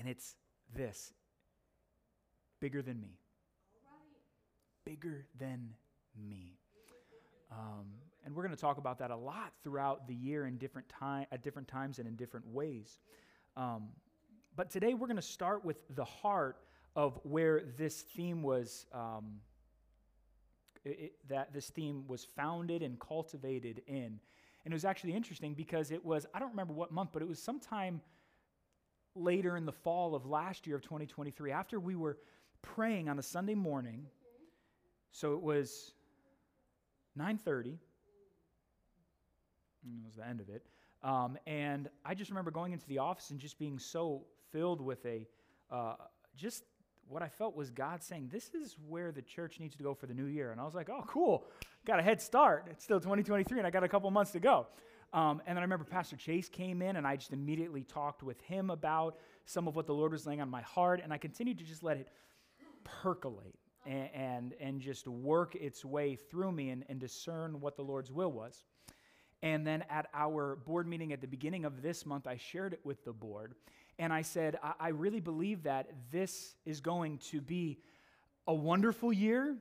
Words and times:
and 0.00 0.08
it's 0.08 0.34
this 0.74 1.12
bigger 2.58 2.80
than 2.80 2.98
me. 3.00 3.18
Bigger 4.86 5.26
than 5.38 5.74
me. 6.16 6.56
Um, 7.52 7.86
and 8.24 8.34
we're 8.34 8.42
going 8.42 8.54
to 8.54 8.60
talk 8.60 8.78
about 8.78 8.98
that 9.00 9.10
a 9.10 9.16
lot 9.16 9.52
throughout 9.62 10.08
the 10.08 10.14
year 10.14 10.46
in 10.46 10.56
different 10.56 10.88
time, 10.88 11.26
at 11.30 11.42
different 11.42 11.68
times 11.68 11.98
and 11.98 12.08
in 12.08 12.16
different 12.16 12.46
ways. 12.48 12.98
Um, 13.58 13.88
but 14.56 14.70
today 14.70 14.94
we're 14.94 15.06
going 15.06 15.16
to 15.16 15.22
start 15.22 15.66
with 15.66 15.82
the 15.94 16.04
heart 16.04 16.56
of 16.96 17.20
where 17.22 17.62
this 17.76 18.00
theme 18.00 18.42
was, 18.42 18.86
um, 18.94 19.40
it, 20.82 21.12
that 21.28 21.52
this 21.52 21.68
theme 21.68 22.04
was 22.08 22.24
founded 22.24 22.82
and 22.82 22.98
cultivated 22.98 23.82
in. 23.86 24.18
And 24.64 24.72
it 24.72 24.74
was 24.74 24.86
actually 24.86 25.12
interesting 25.12 25.52
because 25.52 25.90
it 25.90 26.02
was, 26.02 26.26
I 26.32 26.38
don't 26.38 26.50
remember 26.50 26.72
what 26.72 26.90
month, 26.90 27.10
but 27.12 27.20
it 27.20 27.28
was 27.28 27.40
sometime 27.40 28.00
later 29.14 29.56
in 29.56 29.66
the 29.66 29.72
fall 29.72 30.14
of 30.14 30.26
last 30.26 30.66
year 30.66 30.76
of 30.76 30.82
2023 30.82 31.52
after 31.52 31.80
we 31.80 31.96
were 31.96 32.18
praying 32.62 33.08
on 33.08 33.18
a 33.18 33.22
Sunday 33.22 33.54
morning. 33.54 34.06
So 35.12 35.34
it 35.34 35.42
was 35.42 35.92
9:30. 37.18 37.78
It 39.82 40.04
was 40.04 40.16
the 40.16 40.26
end 40.26 40.40
of 40.40 40.48
it. 40.48 40.66
Um, 41.02 41.38
and 41.46 41.88
I 42.04 42.14
just 42.14 42.30
remember 42.30 42.50
going 42.50 42.72
into 42.72 42.86
the 42.86 42.98
office 42.98 43.30
and 43.30 43.40
just 43.40 43.58
being 43.58 43.78
so 43.78 44.26
filled 44.52 44.80
with 44.80 45.04
a 45.06 45.26
uh, 45.70 45.94
just 46.36 46.64
what 47.10 47.22
I 47.22 47.28
felt 47.28 47.56
was 47.56 47.70
God 47.70 48.02
saying, 48.02 48.30
This 48.32 48.50
is 48.54 48.76
where 48.88 49.10
the 49.10 49.22
church 49.22 49.58
needs 49.58 49.76
to 49.76 49.82
go 49.82 49.94
for 49.94 50.06
the 50.06 50.14
new 50.14 50.26
year. 50.26 50.52
And 50.52 50.60
I 50.60 50.64
was 50.64 50.74
like, 50.74 50.88
Oh, 50.88 51.04
cool. 51.06 51.44
Got 51.86 51.98
a 51.98 52.02
head 52.02 52.20
start. 52.22 52.66
It's 52.70 52.84
still 52.84 53.00
2023, 53.00 53.58
and 53.58 53.66
I 53.66 53.70
got 53.70 53.84
a 53.84 53.88
couple 53.88 54.10
months 54.10 54.32
to 54.32 54.40
go. 54.40 54.68
Um, 55.12 55.42
and 55.46 55.56
then 55.56 55.58
I 55.58 55.62
remember 55.62 55.84
Pastor 55.84 56.16
Chase 56.16 56.48
came 56.48 56.82
in, 56.82 56.96
and 56.96 57.06
I 57.06 57.16
just 57.16 57.32
immediately 57.32 57.82
talked 57.82 58.22
with 58.22 58.40
him 58.42 58.70
about 58.70 59.18
some 59.44 59.66
of 59.66 59.74
what 59.74 59.86
the 59.86 59.94
Lord 59.94 60.12
was 60.12 60.26
laying 60.26 60.40
on 60.40 60.48
my 60.48 60.62
heart. 60.62 61.00
And 61.02 61.12
I 61.12 61.18
continued 61.18 61.58
to 61.58 61.64
just 61.64 61.82
let 61.82 61.96
it 61.96 62.08
percolate 62.84 63.58
and, 63.84 64.08
and, 64.14 64.54
and 64.60 64.80
just 64.80 65.08
work 65.08 65.54
its 65.56 65.84
way 65.84 66.14
through 66.14 66.52
me 66.52 66.70
and, 66.70 66.84
and 66.88 67.00
discern 67.00 67.60
what 67.60 67.76
the 67.76 67.82
Lord's 67.82 68.12
will 68.12 68.30
was. 68.30 68.64
And 69.42 69.66
then 69.66 69.84
at 69.88 70.06
our 70.12 70.56
board 70.56 70.86
meeting 70.86 71.12
at 71.12 71.20
the 71.20 71.26
beginning 71.26 71.64
of 71.64 71.82
this 71.82 72.04
month, 72.04 72.26
I 72.26 72.36
shared 72.36 72.72
it 72.74 72.80
with 72.84 73.04
the 73.04 73.12
board. 73.12 73.54
And 73.98 74.12
I 74.12 74.22
said, 74.22 74.58
I, 74.62 74.72
I 74.78 74.88
really 74.88 75.20
believe 75.20 75.64
that 75.64 75.88
this 76.10 76.54
is 76.64 76.80
going 76.80 77.18
to 77.30 77.40
be 77.40 77.78
a 78.46 78.54
wonderful 78.54 79.12
year. 79.12 79.56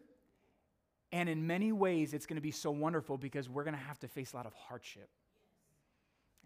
And 1.11 1.27
in 1.27 1.47
many 1.47 1.71
ways, 1.71 2.13
it's 2.13 2.25
going 2.25 2.35
to 2.35 2.41
be 2.41 2.51
so 2.51 2.71
wonderful 2.71 3.17
because 3.17 3.49
we're 3.49 3.63
going 3.63 3.75
to 3.75 3.81
have 3.81 3.99
to 3.99 4.07
face 4.07 4.33
a 4.33 4.35
lot 4.35 4.45
of 4.45 4.53
hardship. 4.53 5.09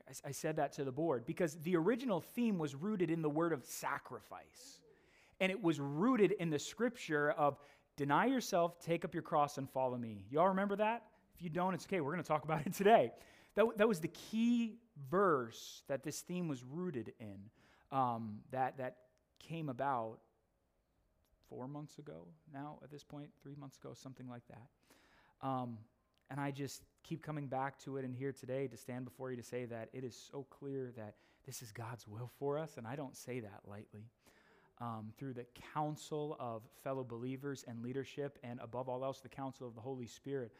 I, 0.08 0.30
I 0.30 0.32
said 0.32 0.58
that 0.58 0.74
to 0.74 0.84
the 0.84 0.92
board 0.92 1.26
because 1.26 1.56
the 1.56 1.76
original 1.76 2.22
theme 2.22 2.58
was 2.58 2.76
rooted 2.76 3.10
in 3.10 3.22
the 3.22 3.30
word 3.30 3.54
of 3.54 3.64
sacrifice. 3.64 4.82
And 5.40 5.52
it 5.52 5.62
was 5.62 5.80
rooted 5.80 6.32
in 6.34 6.50
the 6.50 6.60
scripture 6.60 7.32
of 7.32 7.58
deny 7.98 8.26
yourself, 8.26 8.80
take 8.80 9.04
up 9.04 9.14
your 9.14 9.24
cross, 9.24 9.58
and 9.58 9.70
follow 9.70 9.98
me. 9.98 10.26
Y'all 10.30 10.48
remember 10.48 10.76
that? 10.78 11.04
If 11.36 11.42
you 11.42 11.50
don't, 11.50 11.74
it's 11.74 11.86
okay. 11.86 12.02
We're 12.02 12.12
going 12.12 12.24
to 12.24 12.28
talk 12.28 12.44
about 12.46 12.66
it 12.66 12.74
today. 12.74 13.12
That, 13.56 13.66
that 13.78 13.88
was 13.88 14.00
the 14.00 14.08
key 14.08 14.78
verse 15.10 15.84
that 15.88 16.04
this 16.04 16.22
theme 16.22 16.48
was 16.48 16.64
rooted 16.64 17.14
in 17.20 17.38
um, 17.92 18.40
that, 18.52 18.78
that 18.78 18.98
came 19.40 19.70
about 19.70 20.20
four 21.50 21.68
months 21.68 22.00
ago 22.00 22.28
now, 22.52 22.80
at 22.84 22.90
this 22.90 23.04
point, 23.04 23.30
three 23.44 23.56
months 23.56 23.78
ago, 23.78 23.92
something 23.94 24.28
like 24.28 24.44
that. 24.48 25.48
Um, 25.48 25.78
and 26.32 26.40
I 26.40 26.52
just 26.52 26.82
keep 27.04 27.22
coming 27.22 27.48
back 27.48 27.78
to 27.80 27.98
it 27.98 28.06
and 28.06 28.16
here 28.16 28.32
today 28.32 28.68
to 28.68 28.78
stand 28.78 29.06
before 29.06 29.30
you 29.30 29.38
to 29.38 29.44
say 29.44 29.66
that 29.66 29.90
it 29.94 30.04
is 30.04 30.18
so 30.32 30.46
clear 30.50 30.92
that 30.98 31.16
this 31.46 31.62
is 31.62 31.72
God's 31.72 32.08
will 32.08 32.32
for 32.40 32.58
us, 32.58 32.78
and 32.78 32.88
I 32.88 32.96
don't 32.96 33.16
say 33.16 33.42
that 33.42 33.62
lightly. 33.68 34.06
Um, 34.80 35.12
through 35.18 35.34
the 35.34 35.46
counsel 35.74 36.36
of 36.40 36.64
fellow 36.84 37.04
believers 37.04 37.64
and 37.68 37.84
leadership, 37.84 38.40
and 38.44 38.60
above 38.62 38.90
all 38.90 39.04
else, 39.04 39.20
the 39.20 39.30
counsel 39.30 39.68
of 39.68 39.76
the 39.76 39.82
Holy 39.82 40.08
Spirit. 40.08 40.52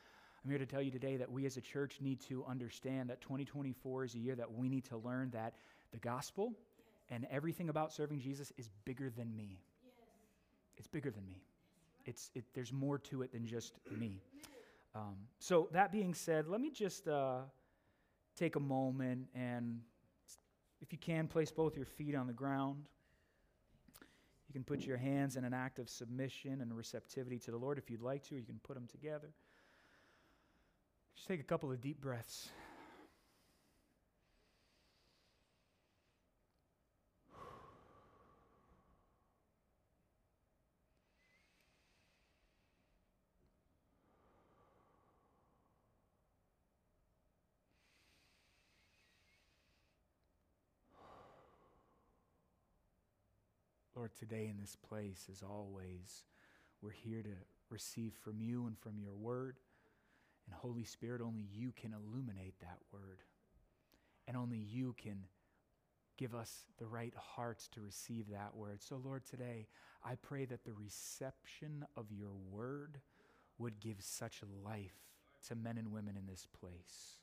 I'm 0.44 0.50
here 0.50 0.60
to 0.60 0.66
tell 0.66 0.82
you 0.82 0.92
today 0.92 1.16
that 1.18 1.32
we 1.32 1.46
as 1.46 1.56
a 1.56 1.62
church 1.62 2.00
need 2.02 2.20
to 2.28 2.44
understand 2.46 3.10
that 3.10 3.22
2024 3.22 4.04
is 4.04 4.16
a 4.16 4.20
year 4.20 4.36
that 4.36 4.52
we 4.54 4.68
need 4.68 4.84
to 4.86 4.98
learn 4.98 5.30
that 5.32 5.54
the 5.92 6.00
gospel 6.00 6.54
and 7.10 7.26
everything 7.32 7.70
about 7.70 7.94
serving 7.94 8.20
Jesus 8.20 8.52
is 8.58 8.70
bigger 8.84 9.10
than 9.10 9.36
me. 9.36 9.62
Yes. 9.84 9.94
It's 10.78 10.88
bigger 10.88 11.12
than 11.12 11.26
me. 11.26 11.42
Right. 12.00 12.10
It's, 12.10 12.30
it, 12.36 12.44
there's 12.54 12.74
more 12.74 12.98
to 13.00 13.22
it 13.22 13.32
than 13.32 13.46
just 13.46 13.74
me. 13.98 14.22
Um, 14.96 15.16
so, 15.40 15.70
that 15.72 15.92
being 15.92 16.14
said, 16.14 16.48
let 16.48 16.62
me 16.62 16.70
just 16.70 17.08
uh, 17.08 17.40
take 18.38 18.56
a 18.56 18.60
moment 18.60 19.28
and, 19.34 19.80
if 20.82 20.92
you 20.92 21.00
can, 21.00 21.28
place 21.28 21.52
both 21.52 21.76
your 21.76 21.86
feet 21.86 22.16
on 22.16 22.28
the 22.28 22.34
ground. 22.34 22.86
You 24.48 24.54
can 24.54 24.64
put 24.64 24.86
your 24.86 24.98
hands 24.98 25.36
in 25.36 25.46
an 25.46 25.54
act 25.54 25.80
of 25.80 25.90
submission 25.90 26.62
and 26.62 26.76
receptivity 26.76 27.40
to 27.40 27.52
the 27.52 27.58
Lord 27.58 27.80
if 27.80 27.90
you'd 27.90 28.02
like 28.02 28.24
to, 28.26 28.36
or 28.36 28.38
you 28.38 28.46
can 28.46 28.60
put 28.62 28.76
them 28.76 28.86
together. 28.86 29.32
Just 31.16 31.28
take 31.28 31.40
a 31.40 31.44
couple 31.44 31.72
of 31.72 31.82
deep 31.82 32.00
breaths. 32.00 32.50
Lord, 54.04 54.16
today 54.20 54.50
in 54.52 54.58
this 54.60 54.76
place, 54.76 55.30
as 55.32 55.42
always, 55.42 56.26
we're 56.82 56.92
here 56.92 57.24
to 57.24 57.30
receive 57.70 58.12
from 58.22 58.42
you 58.42 58.68
and 58.68 58.78
from 58.78 59.00
your 59.00 59.16
word. 59.16 59.56
And 60.46 60.54
Holy 60.54 60.84
Spirit, 60.84 61.22
only 61.22 61.46
you 61.50 61.72
can 61.72 61.94
illuminate 61.94 62.60
that 62.60 62.80
word. 62.92 63.20
And 64.28 64.36
only 64.36 64.58
you 64.58 64.94
can 65.02 65.20
give 66.18 66.36
us 66.36 66.66
the 66.80 66.86
right 66.86 67.14
hearts 67.16 67.70
to 67.70 67.80
receive 67.80 68.26
that 68.30 68.54
word. 68.54 68.84
So, 68.84 69.00
Lord, 69.02 69.26
today, 69.26 69.68
I 70.04 70.16
pray 70.16 70.44
that 70.48 70.66
the 70.66 70.74
reception 70.74 71.86
of 71.96 72.08
your 72.12 72.34
word 72.52 73.00
would 73.58 73.80
give 73.80 74.02
such 74.02 74.42
life 74.66 75.00
to 75.48 75.56
men 75.56 75.78
and 75.78 75.94
women 75.94 76.18
in 76.18 76.26
this 76.26 76.46
place. 76.60 77.20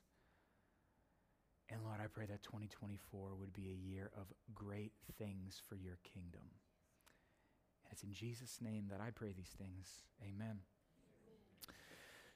And 1.69 1.83
Lord, 1.85 1.99
I 2.03 2.07
pray 2.07 2.25
that 2.25 2.41
2024 2.41 3.35
would 3.39 3.53
be 3.53 3.69
a 3.69 3.87
year 3.87 4.09
of 4.17 4.33
great 4.55 4.93
things 5.19 5.61
for 5.69 5.75
your 5.75 5.99
kingdom. 6.03 6.49
It's 7.91 8.03
in 8.03 8.13
Jesus' 8.13 8.59
name 8.61 8.85
that 8.89 9.01
I 9.01 9.09
pray 9.11 9.33
these 9.35 9.53
things. 9.57 9.87
Amen. 10.23 10.59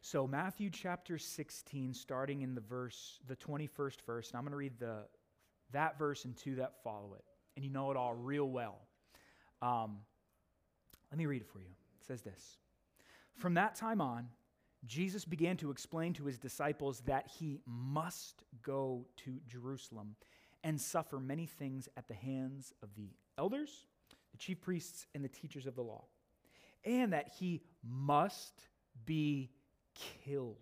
So, 0.01 0.27
Matthew 0.27 0.69
chapter 0.69 1.17
16, 1.17 1.93
starting 1.93 2.41
in 2.41 2.53
the 2.53 2.61
verse, 2.61 3.19
the 3.27 3.35
21st 3.35 4.01
verse, 4.05 4.29
and 4.29 4.37
I'm 4.37 4.43
going 4.43 4.51
to 4.51 4.57
read 4.57 4.77
the, 4.79 5.05
that 5.71 5.97
verse 5.97 6.25
and 6.25 6.37
two 6.37 6.55
that 6.55 6.83
follow 6.83 7.15
it. 7.15 7.23
And 7.55 7.65
you 7.65 7.71
know 7.71 7.89
it 7.89 7.97
all 7.97 8.13
real 8.13 8.47
well. 8.47 8.77
Um, 9.61 9.97
let 11.09 11.17
me 11.17 11.25
read 11.25 11.41
it 11.41 11.47
for 11.47 11.59
you. 11.59 11.69
It 11.99 12.05
says 12.05 12.21
this 12.21 12.57
From 13.33 13.55
that 13.55 13.75
time 13.75 14.01
on, 14.01 14.27
Jesus 14.85 15.25
began 15.25 15.57
to 15.57 15.71
explain 15.71 16.13
to 16.13 16.25
his 16.25 16.37
disciples 16.37 16.99
that 17.07 17.27
he 17.39 17.59
must 17.65 18.43
go 18.61 19.05
to 19.23 19.39
Jerusalem 19.47 20.15
and 20.63 20.79
suffer 20.79 21.19
many 21.19 21.45
things 21.45 21.89
at 21.97 22.07
the 22.07 22.13
hands 22.13 22.73
of 22.83 22.89
the 22.95 23.09
elders, 23.37 23.85
the 24.35 24.39
chief 24.43 24.59
priests, 24.59 25.05
and 25.15 25.23
the 25.23 25.29
teachers 25.29 25.65
of 25.65 25.75
the 25.75 25.81
law, 25.81 26.03
and 26.83 27.13
that 27.13 27.31
he 27.39 27.61
must 27.81 28.67
be 29.05 29.49
killed, 30.25 30.57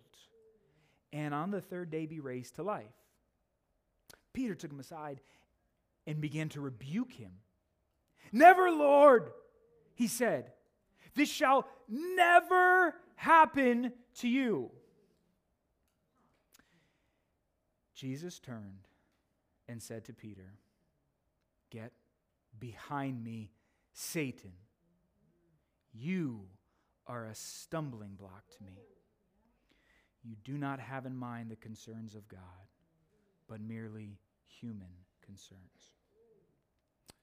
and 1.12 1.34
on 1.34 1.50
the 1.50 1.60
third 1.60 1.90
day 1.90 2.06
be 2.06 2.20
raised 2.20 2.54
to 2.54 2.62
life. 2.62 2.84
Peter 4.32 4.54
took 4.54 4.70
him 4.70 4.78
aside 4.78 5.20
and 6.06 6.20
began 6.20 6.48
to 6.50 6.60
rebuke 6.60 7.12
him. 7.12 7.32
Never, 8.30 8.70
Lord, 8.70 9.32
he 9.96 10.06
said, 10.06 10.52
this 11.16 11.28
shall 11.28 11.66
never 11.88 12.94
happen 13.16 13.92
to 14.18 14.28
you. 14.28 14.70
Jesus 17.96 18.38
turned 18.38 18.86
and 19.68 19.82
said 19.82 20.04
to 20.04 20.12
Peter, 20.12 20.54
Get 21.70 21.92
behind 22.58 23.22
me, 23.22 23.50
Satan. 23.94 24.52
You 25.92 26.40
are 27.06 27.26
a 27.26 27.34
stumbling 27.34 28.16
block 28.16 28.42
to 28.58 28.64
me. 28.64 28.82
You 30.24 30.34
do 30.44 30.58
not 30.58 30.80
have 30.80 31.06
in 31.06 31.16
mind 31.16 31.50
the 31.50 31.56
concerns 31.56 32.14
of 32.14 32.26
God, 32.28 32.40
but 33.48 33.60
merely 33.60 34.18
human 34.46 34.88
concerns. 35.24 35.60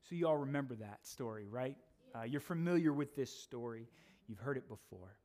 So, 0.04 0.16
you 0.16 0.28
all 0.28 0.38
remember 0.38 0.76
that 0.76 1.06
story, 1.06 1.48
right? 1.50 1.76
Uh, 2.16 2.24
you're 2.24 2.42
familiar 2.42 2.94
with 2.94 3.16
this 3.16 3.34
story, 3.34 3.88
you've 4.28 4.40
heard 4.40 4.58
it 4.58 4.68
before. 4.68 5.18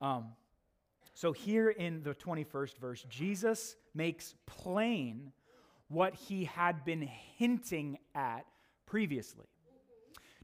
Um, 0.00 0.32
so, 1.14 1.32
here 1.32 1.70
in 1.70 2.02
the 2.02 2.14
21st 2.14 2.78
verse, 2.78 3.06
Jesus 3.08 3.76
makes 3.94 4.34
plain 4.46 5.32
what 5.88 6.14
he 6.14 6.44
had 6.44 6.84
been 6.84 7.08
hinting 7.36 7.98
at 8.14 8.44
previously. 8.86 9.46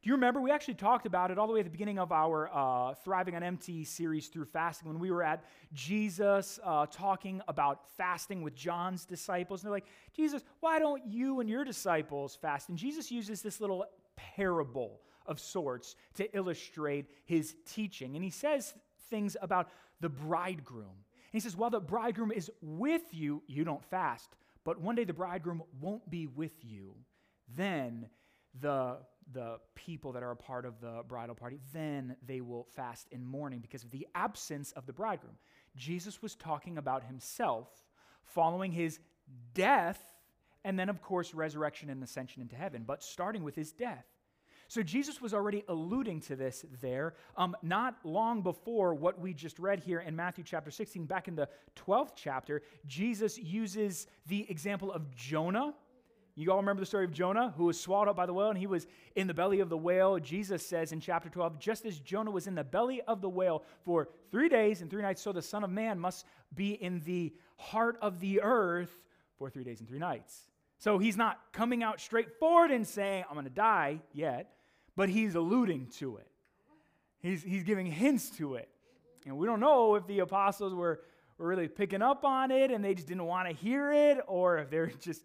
Do 0.06 0.10
you 0.10 0.14
remember? 0.14 0.40
We 0.40 0.52
actually 0.52 0.74
talked 0.74 1.04
about 1.04 1.32
it 1.32 1.36
all 1.36 1.48
the 1.48 1.52
way 1.52 1.58
at 1.58 1.64
the 1.64 1.70
beginning 1.70 1.98
of 1.98 2.12
our 2.12 2.48
uh, 2.54 2.94
Thriving 2.94 3.34
on 3.34 3.42
Empty 3.42 3.82
series 3.82 4.28
through 4.28 4.44
fasting 4.44 4.86
when 4.88 5.00
we 5.00 5.10
were 5.10 5.24
at 5.24 5.42
Jesus 5.72 6.60
uh, 6.62 6.86
talking 6.86 7.42
about 7.48 7.80
fasting 7.96 8.42
with 8.42 8.54
John's 8.54 9.04
disciples. 9.04 9.62
And 9.62 9.66
they're 9.66 9.76
like, 9.76 9.88
Jesus, 10.14 10.44
why 10.60 10.78
don't 10.78 11.04
you 11.04 11.40
and 11.40 11.50
your 11.50 11.64
disciples 11.64 12.38
fast? 12.40 12.68
And 12.68 12.78
Jesus 12.78 13.10
uses 13.10 13.42
this 13.42 13.60
little 13.60 13.84
parable 14.14 15.00
of 15.26 15.40
sorts 15.40 15.96
to 16.14 16.36
illustrate 16.36 17.06
his 17.24 17.56
teaching. 17.68 18.14
And 18.14 18.22
he 18.22 18.30
says 18.30 18.74
things 19.10 19.36
about 19.42 19.70
the 20.00 20.08
bridegroom. 20.08 20.84
And 20.84 21.32
he 21.32 21.40
says, 21.40 21.56
While 21.56 21.70
the 21.70 21.80
bridegroom 21.80 22.30
is 22.30 22.48
with 22.62 23.02
you, 23.10 23.42
you 23.48 23.64
don't 23.64 23.82
fast. 23.82 24.36
But 24.62 24.80
one 24.80 24.94
day 24.94 25.02
the 25.02 25.12
bridegroom 25.12 25.64
won't 25.80 26.08
be 26.08 26.28
with 26.28 26.64
you. 26.64 26.94
Then 27.56 28.08
the 28.60 28.98
the 29.32 29.58
people 29.74 30.12
that 30.12 30.22
are 30.22 30.30
a 30.30 30.36
part 30.36 30.64
of 30.64 30.80
the 30.80 31.02
bridal 31.08 31.34
party, 31.34 31.58
then 31.72 32.16
they 32.26 32.40
will 32.40 32.64
fast 32.74 33.08
in 33.10 33.24
mourning 33.24 33.60
because 33.60 33.82
of 33.82 33.90
the 33.90 34.06
absence 34.14 34.72
of 34.72 34.86
the 34.86 34.92
bridegroom. 34.92 35.34
Jesus 35.76 36.22
was 36.22 36.34
talking 36.34 36.78
about 36.78 37.04
himself 37.04 37.68
following 38.24 38.72
his 38.72 38.98
death 39.54 40.00
and 40.64 40.78
then, 40.78 40.88
of 40.88 41.00
course, 41.00 41.32
resurrection 41.32 41.90
and 41.90 42.02
ascension 42.02 42.42
into 42.42 42.56
heaven, 42.56 42.82
but 42.84 43.02
starting 43.02 43.44
with 43.44 43.54
his 43.54 43.70
death. 43.70 44.04
So 44.68 44.82
Jesus 44.82 45.20
was 45.20 45.32
already 45.32 45.62
alluding 45.68 46.20
to 46.22 46.34
this 46.34 46.64
there, 46.80 47.14
um, 47.36 47.56
not 47.62 47.98
long 48.02 48.42
before 48.42 48.94
what 48.94 49.20
we 49.20 49.32
just 49.32 49.60
read 49.60 49.78
here 49.78 50.00
in 50.00 50.16
Matthew 50.16 50.42
chapter 50.42 50.72
16. 50.72 51.04
Back 51.04 51.28
in 51.28 51.36
the 51.36 51.48
12th 51.76 52.12
chapter, 52.16 52.62
Jesus 52.84 53.38
uses 53.38 54.08
the 54.26 54.44
example 54.50 54.92
of 54.92 55.14
Jonah 55.14 55.72
you 56.38 56.52
all 56.52 56.58
remember 56.58 56.80
the 56.80 56.86
story 56.86 57.06
of 57.06 57.12
Jonah, 57.12 57.54
who 57.56 57.64
was 57.64 57.80
swallowed 57.80 58.08
up 58.08 58.16
by 58.16 58.26
the 58.26 58.34
whale, 58.34 58.50
and 58.50 58.58
he 58.58 58.66
was 58.66 58.86
in 59.14 59.26
the 59.26 59.32
belly 59.32 59.60
of 59.60 59.70
the 59.70 59.76
whale. 59.76 60.18
Jesus 60.18 60.64
says 60.64 60.92
in 60.92 61.00
chapter 61.00 61.30
12, 61.30 61.58
just 61.58 61.86
as 61.86 61.98
Jonah 61.98 62.30
was 62.30 62.46
in 62.46 62.54
the 62.54 62.62
belly 62.62 63.00
of 63.08 63.22
the 63.22 63.28
whale 63.28 63.62
for 63.84 64.08
three 64.30 64.50
days 64.50 64.82
and 64.82 64.90
three 64.90 65.00
nights, 65.00 65.22
so 65.22 65.32
the 65.32 65.40
Son 65.40 65.64
of 65.64 65.70
Man 65.70 65.98
must 65.98 66.26
be 66.54 66.72
in 66.72 67.00
the 67.06 67.32
heart 67.56 67.96
of 68.02 68.20
the 68.20 68.42
earth 68.42 68.90
for 69.38 69.48
three 69.48 69.64
days 69.64 69.80
and 69.80 69.88
three 69.88 69.98
nights. 69.98 70.50
So 70.78 70.98
he's 70.98 71.16
not 71.16 71.40
coming 71.52 71.82
out 71.82 72.00
straight 72.00 72.38
forward 72.38 72.70
and 72.70 72.86
saying, 72.86 73.24
I'm 73.28 73.34
going 73.34 73.44
to 73.44 73.50
die 73.50 74.00
yet, 74.12 74.52
but 74.94 75.08
he's 75.08 75.34
alluding 75.36 75.86
to 75.98 76.18
it. 76.18 76.28
He's, 77.20 77.42
he's 77.42 77.62
giving 77.62 77.86
hints 77.86 78.28
to 78.36 78.56
it. 78.56 78.68
And 79.24 79.38
we 79.38 79.46
don't 79.46 79.60
know 79.60 79.94
if 79.94 80.06
the 80.06 80.18
apostles 80.18 80.74
were, 80.74 81.00
were 81.38 81.46
really 81.46 81.66
picking 81.66 82.02
up 82.02 82.24
on 82.24 82.50
it 82.50 82.70
and 82.70 82.84
they 82.84 82.94
just 82.94 83.08
didn't 83.08 83.24
want 83.24 83.48
to 83.48 83.54
hear 83.54 83.90
it, 83.90 84.20
or 84.26 84.58
if 84.58 84.68
they're 84.68 84.86
just 85.00 85.22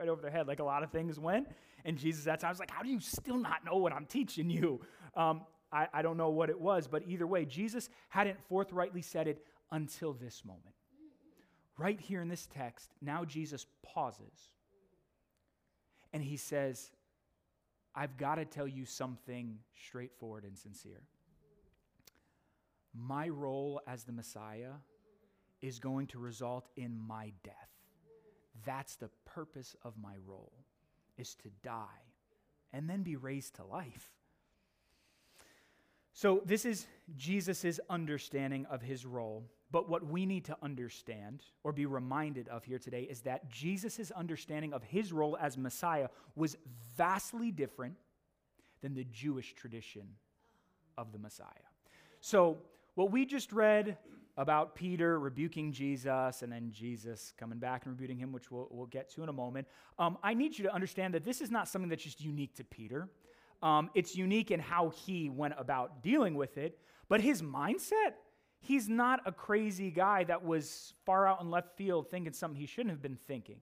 right 0.00 0.08
over 0.08 0.22
their 0.22 0.30
head, 0.30 0.48
like 0.48 0.58
a 0.58 0.64
lot 0.64 0.82
of 0.82 0.90
things 0.90 1.20
went. 1.20 1.46
And 1.84 1.96
Jesus 1.96 2.26
at 2.26 2.40
times 2.40 2.54
was 2.54 2.60
like, 2.60 2.70
How 2.70 2.82
do 2.82 2.88
you 2.88 3.00
still 3.00 3.38
not 3.38 3.64
know 3.64 3.76
what 3.76 3.92
I'm 3.92 4.06
teaching 4.06 4.50
you? 4.50 4.80
Um, 5.14 5.42
I, 5.72 5.86
I 5.92 6.02
don't 6.02 6.16
know 6.16 6.30
what 6.30 6.50
it 6.50 6.60
was, 6.60 6.88
but 6.88 7.02
either 7.06 7.26
way, 7.26 7.44
Jesus 7.44 7.88
hadn't 8.08 8.38
forthrightly 8.48 9.02
said 9.02 9.28
it 9.28 9.44
until 9.70 10.12
this 10.12 10.44
moment. 10.44 10.74
Right 11.76 12.00
here 12.00 12.20
in 12.20 12.28
this 12.28 12.46
text, 12.46 12.90
now 13.00 13.24
Jesus 13.24 13.66
pauses 13.82 14.52
and 16.12 16.22
he 16.22 16.36
says, 16.36 16.90
I've 17.94 18.16
got 18.16 18.36
to 18.36 18.44
tell 18.44 18.66
you 18.66 18.84
something 18.84 19.58
straightforward 19.86 20.44
and 20.44 20.58
sincere. 20.58 21.02
My 22.94 23.28
role 23.28 23.80
as 23.86 24.04
the 24.04 24.12
Messiah 24.12 24.72
is 25.62 25.78
going 25.78 26.08
to 26.08 26.18
result 26.18 26.68
in 26.76 26.98
my 26.98 27.32
death. 27.44 27.70
That's 28.64 28.96
the 28.96 29.10
purpose 29.24 29.76
of 29.82 29.94
my 30.00 30.14
role, 30.26 30.52
is 31.18 31.34
to 31.36 31.50
die 31.62 32.04
and 32.72 32.88
then 32.88 33.02
be 33.02 33.16
raised 33.16 33.56
to 33.56 33.64
life. 33.64 34.12
So, 36.12 36.42
this 36.44 36.64
is 36.64 36.86
Jesus' 37.16 37.80
understanding 37.88 38.66
of 38.66 38.82
his 38.82 39.06
role. 39.06 39.44
But 39.72 39.88
what 39.88 40.04
we 40.04 40.26
need 40.26 40.44
to 40.46 40.56
understand 40.62 41.44
or 41.62 41.72
be 41.72 41.86
reminded 41.86 42.48
of 42.48 42.64
here 42.64 42.78
today 42.78 43.02
is 43.02 43.20
that 43.20 43.48
Jesus' 43.48 44.10
understanding 44.10 44.72
of 44.72 44.82
his 44.82 45.12
role 45.12 45.36
as 45.40 45.56
Messiah 45.56 46.08
was 46.34 46.56
vastly 46.96 47.52
different 47.52 47.94
than 48.80 48.94
the 48.94 49.04
Jewish 49.04 49.54
tradition 49.54 50.08
of 50.98 51.12
the 51.12 51.18
Messiah. 51.18 51.46
So, 52.20 52.58
what 52.96 53.12
we 53.12 53.24
just 53.24 53.52
read 53.52 53.96
about 54.40 54.74
Peter 54.74 55.20
rebuking 55.20 55.70
Jesus 55.70 56.40
and 56.40 56.50
then 56.50 56.70
Jesus 56.72 57.34
coming 57.38 57.58
back 57.58 57.84
and 57.84 57.92
rebuking 57.92 58.18
him, 58.18 58.32
which 58.32 58.50
we'll, 58.50 58.68
we'll 58.70 58.86
get 58.86 59.10
to 59.10 59.22
in 59.22 59.28
a 59.28 59.32
moment, 59.34 59.68
um, 59.98 60.16
I 60.22 60.32
need 60.32 60.56
you 60.56 60.64
to 60.64 60.74
understand 60.74 61.12
that 61.12 61.24
this 61.24 61.42
is 61.42 61.50
not 61.50 61.68
something 61.68 61.90
that's 61.90 62.02
just 62.02 62.22
unique 62.22 62.54
to 62.54 62.64
Peter. 62.64 63.10
Um, 63.62 63.90
it's 63.94 64.16
unique 64.16 64.50
in 64.50 64.58
how 64.58 64.88
he 64.88 65.28
went 65.28 65.52
about 65.58 66.02
dealing 66.02 66.34
with 66.34 66.56
it, 66.56 66.78
but 67.10 67.20
his 67.20 67.42
mindset, 67.42 68.14
he's 68.60 68.88
not 68.88 69.20
a 69.26 69.32
crazy 69.32 69.90
guy 69.90 70.24
that 70.24 70.42
was 70.42 70.94
far 71.04 71.28
out 71.28 71.42
in 71.42 71.50
left 71.50 71.76
field 71.76 72.08
thinking 72.10 72.32
something 72.32 72.58
he 72.58 72.66
shouldn't 72.66 72.92
have 72.92 73.02
been 73.02 73.18
thinking. 73.28 73.56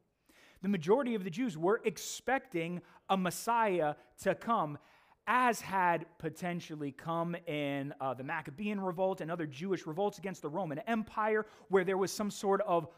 The 0.62 0.68
majority 0.68 1.16
of 1.16 1.24
the 1.24 1.30
Jews 1.30 1.58
were 1.58 1.80
expecting 1.84 2.82
a 3.10 3.16
Messiah 3.16 3.94
to 4.22 4.36
come 4.36 4.78
as 5.28 5.60
had 5.60 6.06
potentially 6.16 6.90
come 6.90 7.36
in 7.46 7.92
uh, 8.00 8.14
the 8.14 8.24
Maccabean 8.24 8.80
revolt 8.80 9.20
and 9.20 9.30
other 9.30 9.46
Jewish 9.46 9.86
revolts 9.86 10.16
against 10.16 10.40
the 10.40 10.48
Roman 10.48 10.78
Empire, 10.80 11.44
where 11.68 11.84
there 11.84 11.98
was 11.98 12.10
some 12.10 12.30
sort 12.30 12.62
of 12.62 12.88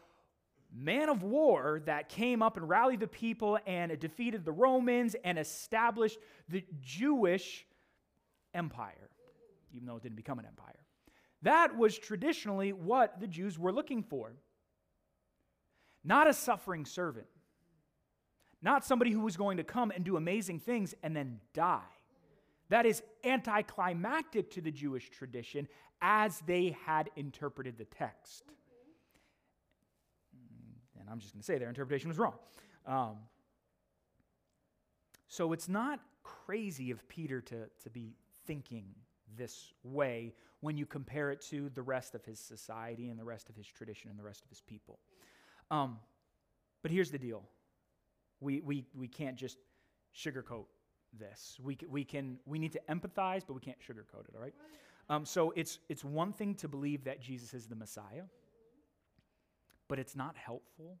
man 0.73 1.09
of 1.09 1.23
war 1.23 1.81
that 1.85 2.07
came 2.07 2.41
up 2.41 2.55
and 2.55 2.69
rallied 2.69 3.01
the 3.01 3.07
people 3.07 3.59
and 3.67 3.99
defeated 3.99 4.45
the 4.45 4.51
Romans 4.53 5.13
and 5.25 5.37
established 5.37 6.19
the 6.47 6.63
Jewish 6.79 7.67
empire, 8.53 9.09
even 9.73 9.85
though 9.85 9.97
it 9.97 10.03
didn't 10.03 10.15
become 10.15 10.39
an 10.39 10.45
empire. 10.45 10.79
That 11.41 11.77
was 11.77 11.97
traditionally 11.97 12.71
what 12.71 13.19
the 13.19 13.27
Jews 13.27 13.59
were 13.59 13.73
looking 13.73 14.03
for. 14.03 14.31
Not 16.01 16.29
a 16.29 16.33
suffering 16.33 16.85
servant, 16.85 17.27
not 18.61 18.85
somebody 18.85 19.11
who 19.11 19.19
was 19.19 19.35
going 19.35 19.57
to 19.57 19.65
come 19.65 19.91
and 19.91 20.05
do 20.05 20.15
amazing 20.15 20.61
things 20.61 20.95
and 21.03 21.13
then 21.13 21.41
die. 21.53 21.81
That 22.71 22.85
is 22.85 23.03
anticlimactic 23.25 24.49
to 24.51 24.61
the 24.61 24.71
Jewish 24.71 25.09
tradition 25.09 25.67
as 26.01 26.41
they 26.47 26.73
had 26.85 27.09
interpreted 27.17 27.77
the 27.77 27.83
text. 27.83 28.45
And 30.97 31.09
I'm 31.09 31.19
just 31.19 31.33
going 31.33 31.41
to 31.41 31.45
say 31.45 31.57
their 31.57 31.67
interpretation 31.67 32.07
was 32.07 32.17
wrong. 32.17 32.35
Um, 32.87 33.17
so 35.27 35.51
it's 35.51 35.67
not 35.67 35.99
crazy 36.23 36.91
of 36.91 37.05
Peter 37.09 37.41
to, 37.41 37.67
to 37.83 37.89
be 37.89 38.15
thinking 38.47 38.85
this 39.37 39.73
way 39.83 40.33
when 40.61 40.77
you 40.77 40.85
compare 40.85 41.29
it 41.29 41.41
to 41.49 41.69
the 41.71 41.81
rest 41.81 42.15
of 42.15 42.23
his 42.23 42.39
society 42.39 43.09
and 43.09 43.19
the 43.19 43.25
rest 43.25 43.49
of 43.49 43.55
his 43.57 43.67
tradition 43.67 44.09
and 44.09 44.17
the 44.17 44.23
rest 44.23 44.45
of 44.45 44.49
his 44.49 44.61
people. 44.61 44.97
Um, 45.71 45.97
but 46.81 46.89
here's 46.89 47.11
the 47.11 47.19
deal 47.19 47.43
we, 48.39 48.61
we, 48.61 48.85
we 48.95 49.09
can't 49.09 49.35
just 49.35 49.57
sugarcoat 50.15 50.67
this. 51.19 51.57
We, 51.61 51.77
we, 51.89 52.03
can, 52.03 52.39
we 52.45 52.59
need 52.59 52.73
to 52.73 52.81
empathize, 52.89 53.41
but 53.45 53.53
we 53.53 53.61
can't 53.61 53.79
sugarcoat 53.79 54.27
it, 54.27 54.35
all 54.35 54.41
right? 54.41 54.53
Um, 55.09 55.25
so 55.25 55.51
it's, 55.55 55.79
it's 55.89 56.03
one 56.03 56.31
thing 56.33 56.55
to 56.55 56.67
believe 56.67 57.03
that 57.03 57.21
Jesus 57.21 57.53
is 57.53 57.67
the 57.67 57.75
Messiah, 57.75 58.23
but 59.87 59.99
it's 59.99 60.15
not 60.15 60.37
helpful 60.37 60.97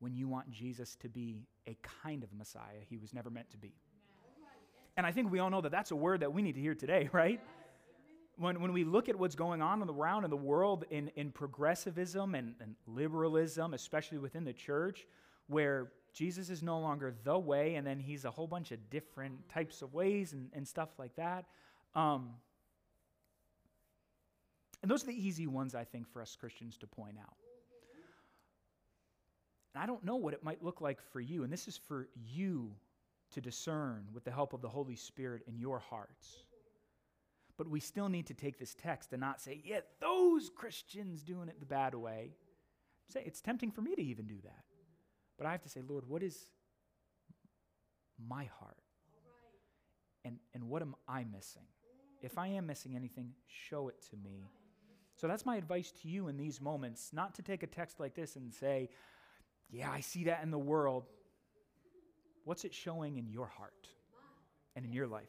when 0.00 0.14
you 0.14 0.28
want 0.28 0.50
Jesus 0.50 0.96
to 0.96 1.08
be 1.08 1.46
a 1.66 1.76
kind 2.02 2.22
of 2.22 2.32
Messiah 2.32 2.80
he 2.88 2.96
was 2.96 3.12
never 3.12 3.30
meant 3.30 3.50
to 3.50 3.56
be. 3.56 3.72
And 4.96 5.06
I 5.06 5.12
think 5.12 5.30
we 5.30 5.38
all 5.38 5.50
know 5.50 5.60
that 5.60 5.70
that's 5.70 5.92
a 5.92 5.96
word 5.96 6.20
that 6.20 6.32
we 6.32 6.42
need 6.42 6.56
to 6.56 6.60
hear 6.60 6.74
today, 6.74 7.08
right? 7.12 7.40
When, 8.36 8.60
when 8.60 8.72
we 8.72 8.84
look 8.84 9.08
at 9.08 9.16
what's 9.16 9.34
going 9.34 9.62
on 9.62 9.82
around 9.88 10.24
in 10.24 10.30
the 10.30 10.36
world 10.36 10.84
in, 10.90 11.08
in 11.16 11.30
progressivism 11.30 12.34
and, 12.34 12.54
and 12.60 12.74
liberalism, 12.86 13.74
especially 13.74 14.18
within 14.18 14.44
the 14.44 14.52
church, 14.52 15.06
where 15.48 15.92
Jesus 16.12 16.50
is 16.50 16.62
no 16.62 16.80
longer 16.80 17.14
the 17.24 17.38
way, 17.38 17.76
and 17.76 17.86
then 17.86 17.98
he's 17.98 18.24
a 18.24 18.30
whole 18.30 18.46
bunch 18.46 18.72
of 18.72 18.90
different 18.90 19.48
types 19.48 19.82
of 19.82 19.94
ways 19.94 20.32
and, 20.32 20.50
and 20.52 20.66
stuff 20.66 20.90
like 20.98 21.14
that. 21.16 21.44
Um, 21.94 22.30
and 24.82 24.90
those 24.90 25.02
are 25.02 25.06
the 25.06 25.26
easy 25.26 25.46
ones, 25.46 25.74
I 25.74 25.84
think, 25.84 26.08
for 26.08 26.22
us 26.22 26.36
Christians 26.38 26.76
to 26.78 26.86
point 26.86 27.16
out. 27.20 27.36
And 29.74 29.82
I 29.82 29.86
don't 29.86 30.04
know 30.04 30.16
what 30.16 30.34
it 30.34 30.42
might 30.42 30.62
look 30.62 30.80
like 30.80 31.00
for 31.12 31.20
you, 31.20 31.44
and 31.44 31.52
this 31.52 31.68
is 31.68 31.76
for 31.76 32.08
you 32.26 32.72
to 33.32 33.40
discern 33.40 34.06
with 34.12 34.24
the 34.24 34.30
help 34.30 34.52
of 34.54 34.62
the 34.62 34.68
Holy 34.68 34.96
Spirit 34.96 35.42
in 35.46 35.58
your 35.58 35.78
hearts. 35.78 36.44
But 37.56 37.68
we 37.68 37.80
still 37.80 38.08
need 38.08 38.26
to 38.28 38.34
take 38.34 38.58
this 38.58 38.74
text 38.74 39.12
and 39.12 39.20
not 39.20 39.40
say, 39.40 39.60
yeah, 39.64 39.80
those 40.00 40.48
Christians 40.48 41.22
doing 41.22 41.48
it 41.48 41.60
the 41.60 41.66
bad 41.66 41.94
way. 41.94 42.30
Say, 43.08 43.22
it's 43.26 43.40
tempting 43.40 43.70
for 43.70 43.82
me 43.82 43.94
to 43.94 44.02
even 44.02 44.26
do 44.26 44.36
that. 44.44 44.64
But 45.38 45.46
I 45.46 45.52
have 45.52 45.62
to 45.62 45.68
say, 45.68 45.80
Lord, 45.88 46.04
what 46.08 46.22
is 46.22 46.36
my 48.28 48.48
heart? 48.58 48.76
And, 50.24 50.38
and 50.52 50.64
what 50.64 50.82
am 50.82 50.94
I 51.06 51.24
missing? 51.24 51.62
If 52.20 52.36
I 52.36 52.48
am 52.48 52.66
missing 52.66 52.96
anything, 52.96 53.30
show 53.46 53.88
it 53.88 53.96
to 54.10 54.16
me. 54.16 54.50
So 55.14 55.26
that's 55.26 55.46
my 55.46 55.56
advice 55.56 55.92
to 56.02 56.08
you 56.08 56.28
in 56.28 56.36
these 56.36 56.60
moments 56.60 57.10
not 57.12 57.34
to 57.36 57.42
take 57.42 57.62
a 57.62 57.66
text 57.66 58.00
like 58.00 58.14
this 58.14 58.36
and 58.36 58.52
say, 58.52 58.88
Yeah, 59.70 59.90
I 59.90 60.00
see 60.00 60.24
that 60.24 60.42
in 60.42 60.50
the 60.50 60.58
world. 60.58 61.06
What's 62.44 62.64
it 62.64 62.74
showing 62.74 63.18
in 63.18 63.28
your 63.28 63.46
heart 63.46 63.88
and 64.74 64.84
in 64.84 64.92
your 64.92 65.06
life? 65.06 65.28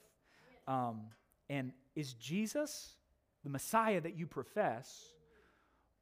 Um, 0.68 1.02
and 1.50 1.72
is 1.96 2.14
Jesus 2.14 2.94
the 3.44 3.50
Messiah 3.50 4.02
that 4.02 4.18
you 4.18 4.28
profess, 4.28 5.14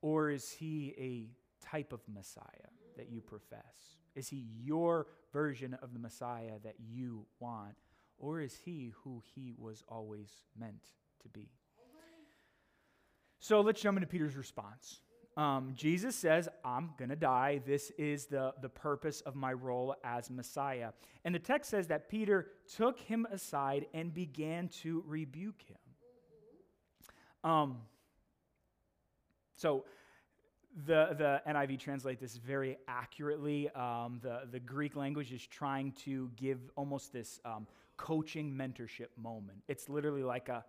or 0.02 0.30
is 0.30 0.52
he 0.52 0.94
a 0.98 1.66
type 1.66 1.94
of 1.94 2.02
Messiah 2.14 2.44
that 2.98 3.10
you 3.10 3.22
profess? 3.22 3.98
Is 4.16 4.28
he 4.28 4.48
your 4.64 5.08
version 5.32 5.78
of 5.82 5.94
the 5.94 6.00
Messiah 6.00 6.60
that 6.64 6.76
you 6.80 7.26
want, 7.40 7.76
or 8.18 8.42
is 8.42 8.58
he 8.66 8.94
who 9.04 9.22
he 9.36 9.54
was 9.58 9.84
always 9.88 10.30
meant 10.60 10.84
to 11.22 11.30
be? 11.30 11.50
So 13.40 13.62
let's 13.62 13.80
jump 13.80 13.98
into 13.98 14.08
Peter's 14.08 14.36
response. 14.36 15.02
Um, 15.38 15.74
Jesus 15.76 16.16
says, 16.16 16.50
I'm 16.66 16.90
going 16.98 17.10
to 17.10 17.16
die. 17.16 17.62
This 17.64 17.92
is 18.00 18.26
the, 18.26 18.56
the 18.64 18.70
purpose 18.70 19.22
of 19.22 19.36
my 19.36 19.54
role 19.54 19.96
as 20.04 20.32
Messiah. 20.32 20.90
And 21.24 21.36
the 21.36 21.40
text 21.40 21.70
says 21.70 21.88
that 21.88 22.10
Peter 22.10 22.48
took 22.76 23.00
him 23.00 23.28
aside 23.32 23.86
and 23.94 24.12
began 24.12 24.68
to 24.82 25.04
rebuke 25.06 25.62
him. 25.62 25.78
Um, 27.44 27.78
so 29.56 29.86
the, 30.86 31.16
the 31.18 31.42
NIV 31.52 31.80
translate 31.80 32.20
this 32.20 32.38
very 32.38 32.78
accurately. 32.88 33.70
Um, 33.70 34.20
the, 34.22 34.42
the 34.52 34.60
Greek 34.60 34.96
language 34.96 35.32
is 35.32 35.46
trying 35.46 35.92
to 36.04 36.30
give 36.36 36.60
almost 36.76 37.12
this 37.12 37.40
um, 37.46 37.68
coaching 37.98 38.54
mentorship 38.54 39.08
moment. 39.18 39.64
It's 39.68 39.90
literally 39.90 40.24
like 40.24 40.50
a, 40.50 40.64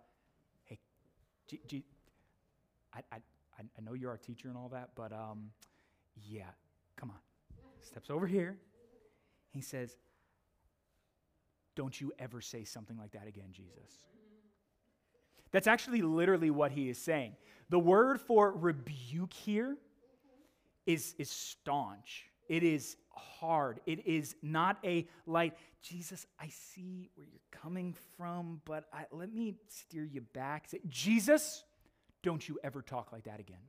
hey, 0.65 0.79
I 2.93 3.81
know 3.83 3.93
you're 3.93 4.09
our 4.09 4.17
teacher 4.17 4.47
and 4.47 4.57
all 4.57 4.69
that, 4.69 4.89
but 4.95 5.11
um, 5.11 5.51
yeah, 6.27 6.43
come 6.95 7.11
on. 7.11 7.17
Steps 7.81 8.09
over 8.09 8.25
here. 8.25 8.57
He 9.51 9.61
says, 9.61 9.95
Don't 11.75 11.99
you 11.99 12.11
ever 12.19 12.41
say 12.41 12.63
something 12.63 12.97
like 12.97 13.11
that 13.11 13.27
again, 13.27 13.49
Jesus. 13.51 14.03
That's 15.51 15.67
actually 15.67 16.01
literally 16.01 16.51
what 16.51 16.71
he 16.71 16.89
is 16.89 16.97
saying. 16.97 17.35
The 17.69 17.79
word 17.79 18.19
for 18.21 18.51
rebuke 18.51 19.33
here 19.33 19.77
is, 20.85 21.15
is 21.17 21.29
staunch. 21.29 22.25
It 22.47 22.63
is 22.63 22.97
hard. 23.11 23.79
It 23.85 24.05
is 24.07 24.35
not 24.41 24.77
a 24.83 25.07
light, 25.27 25.53
Jesus, 25.81 26.25
I 26.39 26.49
see 26.49 27.09
where 27.15 27.25
you're 27.25 27.61
coming 27.61 27.95
from, 28.17 28.61
but 28.65 28.85
I, 28.91 29.05
let 29.11 29.33
me 29.33 29.55
steer 29.69 30.03
you 30.03 30.21
back. 30.21 30.67
Say, 30.67 30.79
Jesus, 30.87 31.63
don't 32.21 32.47
you 32.47 32.59
ever 32.63 32.81
talk 32.81 33.11
like 33.11 33.23
that 33.23 33.39
again. 33.39 33.61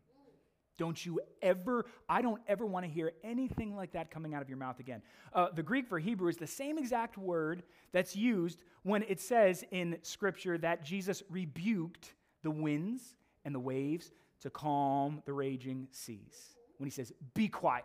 Don't 0.77 1.05
you 1.05 1.21
ever, 1.43 1.85
I 2.09 2.23
don't 2.23 2.41
ever 2.49 2.65
want 2.65 2.87
to 2.87 2.91
hear 2.91 3.13
anything 3.23 3.77
like 3.77 3.93
that 3.93 4.11
coming 4.11 4.35
out 4.35 4.41
of 4.41 4.49
your 4.49 4.57
mouth 4.57 4.81
again. 4.81 5.03
Uh, 5.35 5.49
the 5.55 5.63
Greek 5.63 5.87
for 5.87 5.99
Hebrew 5.99 6.29
is 6.29 6.39
the 6.39 6.47
same 6.47 6.79
exact 6.79 7.19
word 7.19 7.63
that's 7.93 8.17
used 8.17 8.63
when 8.83 9.03
it 9.03 9.21
says 9.21 9.63
in 9.73 9.99
Scripture 10.01 10.57
that 10.57 10.83
Jesus 10.83 11.23
rebuked 11.29 12.15
the 12.43 12.51
winds 12.51 13.15
and 13.45 13.55
the 13.55 13.61
waves 13.61 14.11
to 14.41 14.49
calm 14.49 15.23
the 15.27 15.35
raging 15.35 15.87
seas. 15.91 16.57
When 16.81 16.87
he 16.87 16.91
says, 16.91 17.13
Be 17.35 17.47
quiet. 17.47 17.85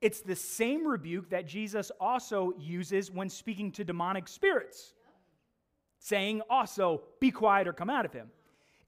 It's 0.00 0.20
the 0.20 0.36
same 0.36 0.86
rebuke 0.86 1.30
that 1.30 1.46
Jesus 1.46 1.90
also 1.98 2.52
uses 2.58 3.10
when 3.10 3.28
speaking 3.28 3.72
to 3.72 3.84
demonic 3.84 4.28
spirits, 4.28 4.94
saying 5.98 6.42
also, 6.48 7.02
Be 7.20 7.32
quiet 7.32 7.66
or 7.66 7.72
come 7.72 7.90
out 7.90 8.04
of 8.04 8.12
him. 8.12 8.28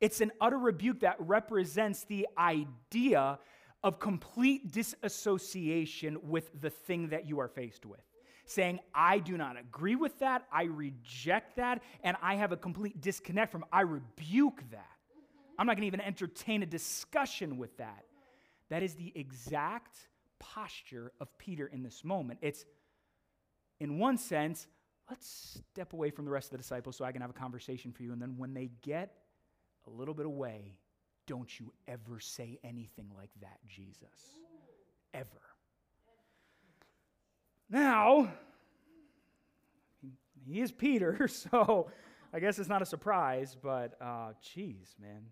It's 0.00 0.20
an 0.20 0.30
utter 0.40 0.58
rebuke 0.58 1.00
that 1.00 1.16
represents 1.18 2.04
the 2.04 2.28
idea 2.38 3.40
of 3.82 3.98
complete 3.98 4.70
disassociation 4.70 6.18
with 6.22 6.50
the 6.60 6.70
thing 6.70 7.08
that 7.08 7.26
you 7.26 7.40
are 7.40 7.48
faced 7.48 7.84
with. 7.84 8.00
Saying, 8.44 8.78
I 8.94 9.18
do 9.18 9.36
not 9.36 9.58
agree 9.58 9.96
with 9.96 10.18
that, 10.20 10.46
I 10.52 10.64
reject 10.64 11.56
that, 11.56 11.82
and 12.04 12.16
I 12.22 12.36
have 12.36 12.52
a 12.52 12.56
complete 12.56 13.00
disconnect 13.00 13.50
from, 13.50 13.64
I 13.72 13.80
rebuke 13.80 14.62
that. 14.70 14.86
I'm 15.58 15.66
not 15.66 15.76
gonna 15.76 15.86
even 15.86 16.00
entertain 16.00 16.62
a 16.62 16.66
discussion 16.66 17.56
with 17.58 17.76
that. 17.78 18.04
That 18.68 18.82
is 18.82 18.94
the 18.94 19.12
exact 19.14 19.96
posture 20.38 21.12
of 21.20 21.36
Peter 21.38 21.66
in 21.66 21.82
this 21.82 22.04
moment. 22.04 22.38
It's, 22.42 22.64
in 23.80 23.98
one 23.98 24.18
sense, 24.18 24.66
let's 25.08 25.60
step 25.72 25.92
away 25.92 26.10
from 26.10 26.24
the 26.24 26.30
rest 26.30 26.48
of 26.48 26.50
the 26.52 26.58
disciples 26.58 26.96
so 26.96 27.04
I 27.04 27.12
can 27.12 27.20
have 27.20 27.30
a 27.30 27.34
conversation 27.34 27.92
for 27.92 28.02
you. 28.02 28.12
And 28.12 28.20
then 28.20 28.34
when 28.36 28.54
they 28.54 28.70
get 28.82 29.12
a 29.86 29.90
little 29.90 30.14
bit 30.14 30.26
away, 30.26 30.78
don't 31.26 31.58
you 31.58 31.72
ever 31.88 32.20
say 32.20 32.58
anything 32.64 33.10
like 33.16 33.30
that, 33.40 33.58
Jesus. 33.66 34.36
Ever. 35.14 35.26
Now, 37.68 38.30
he 40.44 40.60
is 40.60 40.70
Peter, 40.70 41.26
so 41.28 41.90
I 42.32 42.38
guess 42.38 42.58
it's 42.58 42.68
not 42.68 42.82
a 42.82 42.86
surprise, 42.86 43.56
but 43.60 43.96
uh, 44.00 44.32
geez, 44.54 44.94
man. 45.00 45.22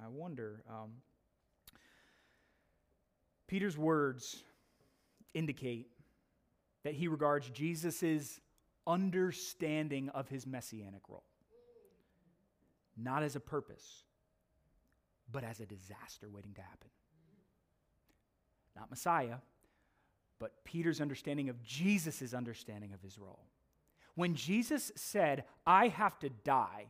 I 0.00 0.08
wonder. 0.08 0.62
Um, 0.68 0.90
Peter's 3.48 3.76
words 3.76 4.44
indicate 5.34 5.88
that 6.84 6.94
he 6.94 7.08
regards 7.08 7.50
Jesus' 7.50 8.40
understanding 8.86 10.08
of 10.10 10.28
his 10.28 10.46
messianic 10.46 11.02
role 11.08 11.24
not 12.98 13.22
as 13.22 13.36
a 13.36 13.40
purpose, 13.40 14.02
but 15.30 15.44
as 15.44 15.60
a 15.60 15.66
disaster 15.66 16.28
waiting 16.28 16.52
to 16.54 16.60
happen. 16.60 16.88
Not 18.76 18.90
Messiah, 18.90 19.36
but 20.38 20.64
Peter's 20.64 21.00
understanding 21.00 21.48
of 21.48 21.62
Jesus' 21.62 22.34
understanding 22.34 22.92
of 22.92 23.00
his 23.00 23.18
role. 23.18 23.46
When 24.14 24.34
Jesus 24.34 24.90
said, 24.96 25.44
I 25.66 25.88
have 25.88 26.18
to 26.20 26.28
die, 26.28 26.86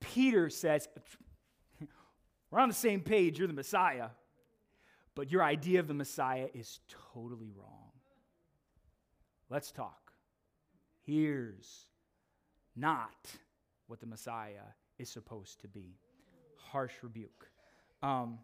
Peter 0.00 0.48
says, 0.48 0.88
We're 2.50 2.60
on 2.60 2.68
the 2.68 2.74
same 2.74 3.00
page, 3.00 3.38
you're 3.38 3.48
the 3.48 3.54
Messiah, 3.54 4.08
but 5.14 5.30
your 5.30 5.42
idea 5.42 5.80
of 5.80 5.88
the 5.88 5.94
Messiah 5.94 6.48
is 6.54 6.80
totally 7.12 7.50
wrong. 7.56 7.90
Let's 9.48 9.72
talk. 9.72 10.12
Here's 11.04 11.86
not 12.76 13.30
what 13.88 14.00
the 14.00 14.06
Messiah 14.06 14.68
is 14.98 15.10
supposed 15.10 15.60
to 15.62 15.68
be 15.68 15.96
harsh 16.56 16.92
rebuke. 17.02 17.50
Um, 18.02 18.38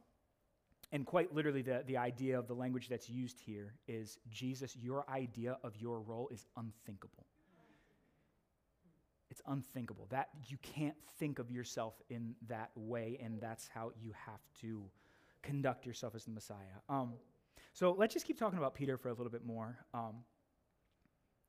and 0.92 1.04
quite 1.04 1.35
literally, 1.35 1.62
the, 1.62 1.82
the 1.87 1.96
idea 1.96 2.38
of 2.38 2.46
the 2.46 2.54
language 2.54 2.88
that's 2.88 3.08
used 3.08 3.40
here 3.40 3.75
is 3.88 4.18
Jesus, 4.30 4.76
your 4.76 5.08
idea 5.11 5.58
of 5.62 5.76
your 5.76 6.00
role 6.00 6.28
is 6.32 6.46
unthinkable. 6.56 7.26
It's 9.30 9.42
unthinkable. 9.46 10.06
That 10.11 10.28
you 10.49 10.56
can't 10.62 10.96
think 11.18 11.38
of 11.38 11.50
yourself 11.50 11.94
in 12.08 12.35
that 12.49 12.70
way, 12.76 13.18
and 13.23 13.40
that's 13.40 13.68
how 13.68 13.90
you 14.00 14.12
have 14.26 14.40
to 14.61 14.85
conduct 15.47 15.87
yourself 15.87 16.15
as 16.15 16.25
the 16.25 16.33
Messiah. 16.33 16.76
Um, 16.88 17.15
so 17.73 17.95
let's 17.97 18.12
just 18.12 18.26
keep 18.26 18.38
talking 18.38 18.59
about 18.59 18.75
Peter 18.75 18.97
for 18.97 19.09
a 19.09 19.12
little 19.12 19.31
bit 19.31 19.45
more. 19.45 19.79
Um, 19.95 20.25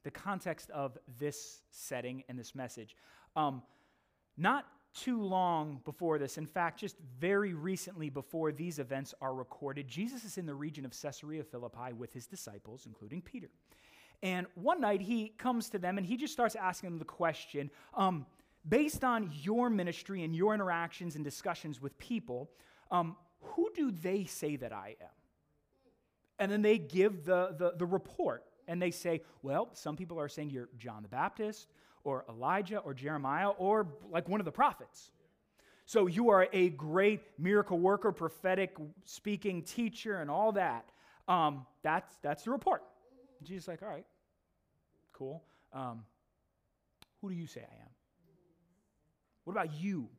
the 0.04 0.12
context 0.12 0.70
of 0.70 0.98
this 1.20 1.62
setting 1.72 2.24
and 2.30 2.38
this 2.38 2.54
message. 2.54 2.96
Um, 3.36 3.64
not 4.38 4.66
too 4.94 5.22
long 5.22 5.82
before 5.84 6.18
this, 6.18 6.38
in 6.38 6.46
fact, 6.46 6.80
just 6.80 6.96
very 7.20 7.54
recently 7.54 8.10
before 8.10 8.52
these 8.52 8.80
events 8.80 9.14
are 9.22 9.34
recorded, 9.34 9.88
Jesus 9.88 10.24
is 10.24 10.38
in 10.38 10.46
the 10.46 10.54
region 10.54 10.86
of 10.86 10.92
Caesarea 11.00 11.44
Philippi 11.44 11.94
with 11.98 12.14
his 12.14 12.28
disciples, 12.28 12.86
including 12.86 13.22
Peter. 13.22 13.50
And 14.24 14.48
one 14.56 14.80
night 14.80 15.02
he 15.02 15.30
comes 15.38 15.70
to 15.70 15.80
them 15.80 15.98
and 15.98 16.06
he 16.06 16.18
just 16.18 16.34
starts 16.34 16.56
asking 16.56 16.92
them 16.92 17.00
the 17.00 17.06
question 17.06 17.70
um, 17.94 18.26
based 18.68 19.04
on 19.04 19.32
your 19.42 19.70
ministry 19.70 20.24
and 20.24 20.36
your 20.36 20.54
interactions 20.54 21.16
and 21.16 21.24
discussions 21.24 21.82
with 21.82 21.98
people, 22.00 22.50
um, 22.92 23.16
who 23.42 23.70
do 23.76 23.92
they 23.92 24.26
say 24.26 24.56
that 24.58 24.74
I 24.74 24.96
am? 25.02 25.08
And 26.40 26.52
then 26.52 26.62
they 26.62 26.78
give 26.78 27.26
the, 27.26 27.56
the, 27.58 27.74
the 27.78 27.86
report 27.86 28.44
and 28.68 28.82
they 28.82 28.92
say, 28.92 29.22
well, 29.42 29.70
some 29.74 29.96
people 29.96 30.20
are 30.20 30.30
saying 30.30 30.50
you're 30.50 30.70
John 30.78 31.02
the 31.02 31.10
Baptist 31.10 31.68
or 32.04 32.26
Elijah 32.30 32.80
or 32.80 32.94
Jeremiah 32.94 33.50
or 33.50 33.88
like 34.12 34.28
one 34.30 34.40
of 34.40 34.46
the 34.46 34.52
prophets. 34.52 35.12
So 35.86 36.08
you 36.08 36.30
are 36.30 36.48
a 36.52 36.70
great 36.70 37.22
miracle 37.40 37.80
worker, 37.80 38.12
prophetic 38.12 38.76
speaking 39.06 39.62
teacher, 39.62 40.18
and 40.18 40.30
all 40.30 40.52
that. 40.52 40.92
Um, 41.30 41.66
that's, 41.82 42.14
that's 42.22 42.44
the 42.44 42.52
report. 42.52 42.84
Jesus 43.42 43.68
like, 43.68 43.82
all 43.82 43.88
right, 43.88 44.06
cool. 45.14 45.44
Um, 45.72 46.04
who 47.22 47.30
do 47.30 47.36
you 47.36 47.48
say 47.48 47.62
I 47.62 47.76
am? 47.84 47.90
What 49.46 49.54
about 49.54 49.74
you? 49.76 50.10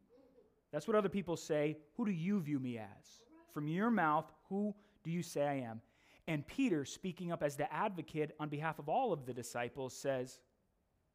That's 0.73 0.87
what 0.87 0.97
other 0.97 1.09
people 1.09 1.37
say. 1.37 1.77
Who 1.97 2.05
do 2.05 2.13
you 2.13 2.41
view 2.41 2.59
me 2.59 2.79
as? 2.79 3.23
From 3.53 3.69
your 3.69 3.91
mouth, 3.91 4.31
who 4.49 4.75
do 5.03 5.11
you 5.11 5.23
say 5.23 5.47
I 5.47 5.55
am? 5.69 5.81
And 6.27 6.47
Peter, 6.47 6.85
speaking 6.85 7.33
up 7.33 7.43
as 7.43 7.57
the 7.57 7.73
advocate 7.73 8.35
on 8.39 8.49
behalf 8.51 8.79
of 8.79 8.89
all 8.89 9.13
of 9.13 9.25
the 9.25 9.33
disciples, 9.33 9.95
says, 9.95 10.39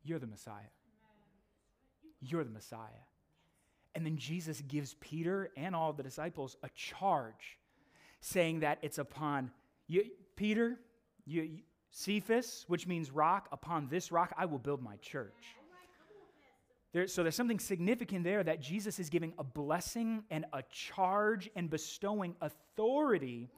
you're 0.04 0.20
the 0.20 0.28
Messiah. 0.28 0.72
You're 2.20 2.44
the 2.44 2.50
Messiah. 2.50 2.80
And 3.96 4.06
then 4.06 4.18
Jesus 4.18 4.62
gives 4.62 4.96
Peter 5.00 5.52
and 5.56 5.76
all 5.76 5.94
the 5.94 6.04
disciples 6.04 6.58
a 6.64 6.70
charge, 6.76 7.60
saying 8.22 8.62
that 8.62 8.80
it's 8.82 8.98
upon 8.98 9.52
you, 9.88 10.06
Peter, 10.36 10.80
you, 11.26 11.60
Cephas, 11.92 12.66
which 12.68 12.88
means 12.88 13.12
rock, 13.12 13.48
upon 13.52 13.88
this 13.88 14.12
rock 14.12 14.34
I 14.36 14.46
will 14.46 14.58
build 14.58 14.82
my 14.82 14.96
church. 14.98 15.36
There, 16.94 17.08
so 17.08 17.24
there's 17.24 17.36
something 17.36 17.60
significant 17.60 18.24
there 18.24 18.44
that 18.44 18.62
Jesus 18.62 19.00
is 19.00 19.10
giving 19.10 19.34
a 19.40 19.44
blessing 19.44 20.24
and 20.30 20.46
a 20.54 20.62
charge 20.72 21.50
and 21.56 21.70
bestowing 21.70 22.36
authority 22.40 23.50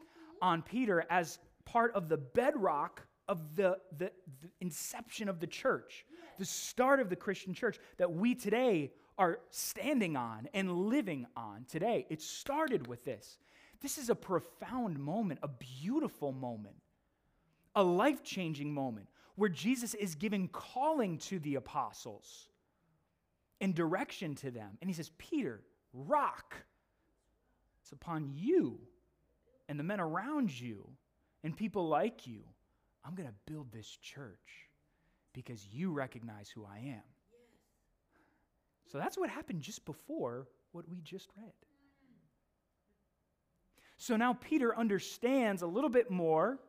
on 0.42 0.62
Peter 0.62 1.06
as 1.10 1.38
part 1.65 1.94
of 1.96 2.08
the 2.08 2.18
bedrock 2.18 3.06
of 3.27 3.56
the, 3.56 3.77
the, 3.98 4.12
the 4.42 4.50
inception 4.62 5.27
of 5.27 5.39
the 5.39 5.48
church, 5.48 6.06
the 6.39 6.46
start 6.46 7.00
of 7.01 7.10
the 7.10 7.15
Christian 7.15 7.54
church 7.54 7.77
that 7.98 8.12
we 8.12 8.36
today 8.36 8.94
are 9.18 9.39
standing 9.50 10.15
on 10.15 10.48
and 10.54 10.72
living 10.72 11.25
on 11.36 11.65
today. 11.68 12.06
It 12.10 12.22
started 12.22 12.88
with 12.88 13.04
this. 13.04 13.38
This 13.82 13.98
is 13.98 14.10
a 14.10 14.15
profound 14.15 14.98
moment, 14.98 15.42
a 15.44 15.50
beautiful 15.50 16.32
moment, 16.32 16.75
a 17.75 17.84
life 17.84 18.24
changing 18.24 18.74
moment 18.74 19.08
where 19.36 19.50
Jesus 19.50 19.94
is 19.94 20.15
giving 20.15 20.48
calling 20.48 21.18
to 21.18 21.39
the 21.39 21.56
apostles 21.56 22.48
and 23.62 23.74
direction 23.74 24.36
to 24.36 24.52
them. 24.52 24.78
And 24.82 24.90
he 24.90 24.94
says, 24.94 25.12
Peter, 25.18 25.62
rock, 25.94 26.56
it's 27.82 27.92
upon 27.92 28.32
you 28.34 28.80
and 29.70 29.80
the 29.80 29.84
men 29.84 30.00
around 30.00 30.60
you 30.60 30.90
and 31.44 31.56
people 31.56 31.88
like 31.88 32.28
you. 32.28 32.42
I'm 33.04 33.16
going 33.16 33.30
to 33.30 33.52
build 33.52 33.72
this 33.72 33.88
church 33.88 34.70
because 35.34 35.66
you 35.72 35.92
recognize 35.92 36.50
who 36.50 36.66
I 36.66 36.80
am. 36.80 37.04
So 38.92 38.98
that's 38.98 39.18
what 39.18 39.30
happened 39.30 39.62
just 39.62 39.86
before 39.86 40.48
what 40.72 40.88
we 40.90 41.02
just 41.02 41.30
read. 41.38 41.54
So 43.98 44.16
now 44.16 44.34
Peter 44.34 44.78
understands 44.78 45.62
a 45.62 45.68
little 45.68 45.90
bit 45.90 46.12
more 46.12 46.60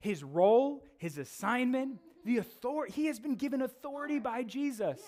his 0.00 0.22
role, 0.22 0.84
his 0.98 1.16
assignment, 1.16 1.98
the 2.26 2.36
authority. 2.36 2.92
He 2.92 3.06
has 3.06 3.18
been 3.18 3.36
given 3.36 3.62
authority 3.62 4.18
by 4.18 4.42
Jesus. 4.42 5.00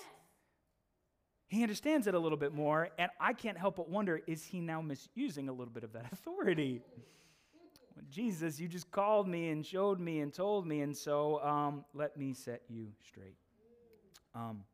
He 1.49 1.63
understands 1.63 2.07
it 2.07 2.15
a 2.15 2.19
little 2.19 2.39
bit 2.39 2.53
more, 2.53 2.89
and 2.99 3.11
I 3.21 3.33
can't 3.33 3.57
help 3.57 3.77
but 3.77 3.89
wonder 3.89 4.21
is 4.27 4.45
he 4.45 4.61
now 4.61 4.81
misusing 4.81 5.49
a 5.49 5.53
little 5.53 5.73
bit 5.73 5.85
of 5.85 5.93
that 5.93 6.07
authority? 6.13 6.83
Jesus, 8.11 8.61
you 8.61 8.69
just 8.69 8.91
called 8.91 9.27
me 9.29 9.51
and 9.51 9.65
showed 9.65 10.01
me 10.01 10.21
and 10.21 10.33
told 10.33 10.67
me, 10.67 10.81
and 10.81 10.97
so 10.97 11.43
um, 11.43 11.85
let 11.95 12.17
me 12.17 12.33
set 12.35 12.63
you 12.69 12.89
straight. 13.07 13.37
Um, 14.35 14.65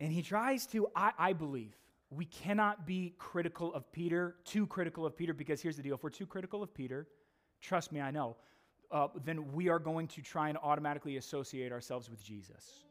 and 0.00 0.12
he 0.12 0.22
tries 0.22 0.66
to, 0.68 0.88
I, 0.94 1.12
I 1.18 1.32
believe, 1.32 1.76
we 2.10 2.24
cannot 2.24 2.86
be 2.86 3.14
critical 3.18 3.72
of 3.74 3.90
Peter, 3.92 4.36
too 4.44 4.66
critical 4.66 5.04
of 5.04 5.16
Peter, 5.16 5.34
because 5.34 5.60
here's 5.60 5.76
the 5.76 5.82
deal 5.82 5.94
if 5.94 6.02
we're 6.02 6.10
too 6.10 6.26
critical 6.26 6.62
of 6.62 6.72
Peter, 6.74 7.06
trust 7.60 7.92
me, 7.92 8.00
I 8.00 8.10
know, 8.10 8.36
uh, 8.90 9.08
then 9.24 9.52
we 9.52 9.68
are 9.68 9.78
going 9.78 10.08
to 10.08 10.22
try 10.22 10.48
and 10.48 10.58
automatically 10.62 11.18
associate 11.18 11.72
ourselves 11.72 12.08
with 12.10 12.22
Jesus. 12.22 12.84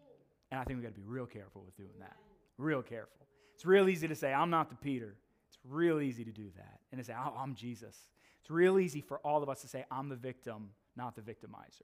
And 0.52 0.60
I 0.60 0.64
think 0.64 0.78
we 0.78 0.84
got 0.84 0.94
to 0.94 1.00
be 1.00 1.06
real 1.06 1.26
careful 1.26 1.64
with 1.66 1.76
doing 1.76 2.00
that. 2.00 2.16
Real 2.58 2.82
careful. 2.82 3.28
It's 3.56 3.66
real 3.66 3.90
easy 3.90 4.08
to 4.08 4.16
say, 4.16 4.34
I'm 4.34 4.50
not 4.50 4.70
the 4.70 4.76
Peter. 4.76 5.16
It's 5.48 5.58
real 5.64 6.00
easy 6.00 6.24
to 6.24 6.32
do 6.32 6.50
that. 6.56 6.80
And 6.92 7.00
to 7.00 7.06
say, 7.06 7.14
oh, 7.18 7.34
I'm 7.38 7.56
Jesus. 7.56 7.96
It's 8.42 8.50
real 8.50 8.80
easy 8.80 9.02
for 9.02 9.20
all 9.20 9.44
of 9.44 9.50
us 9.50 9.62
to 9.62 9.68
say, 9.68 9.86
I'm 9.92 10.10
the 10.10 10.16
victim, 10.16 10.70
not 10.96 11.16
the 11.16 11.22
victimizer. 11.22 11.82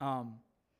Um, 0.00 0.34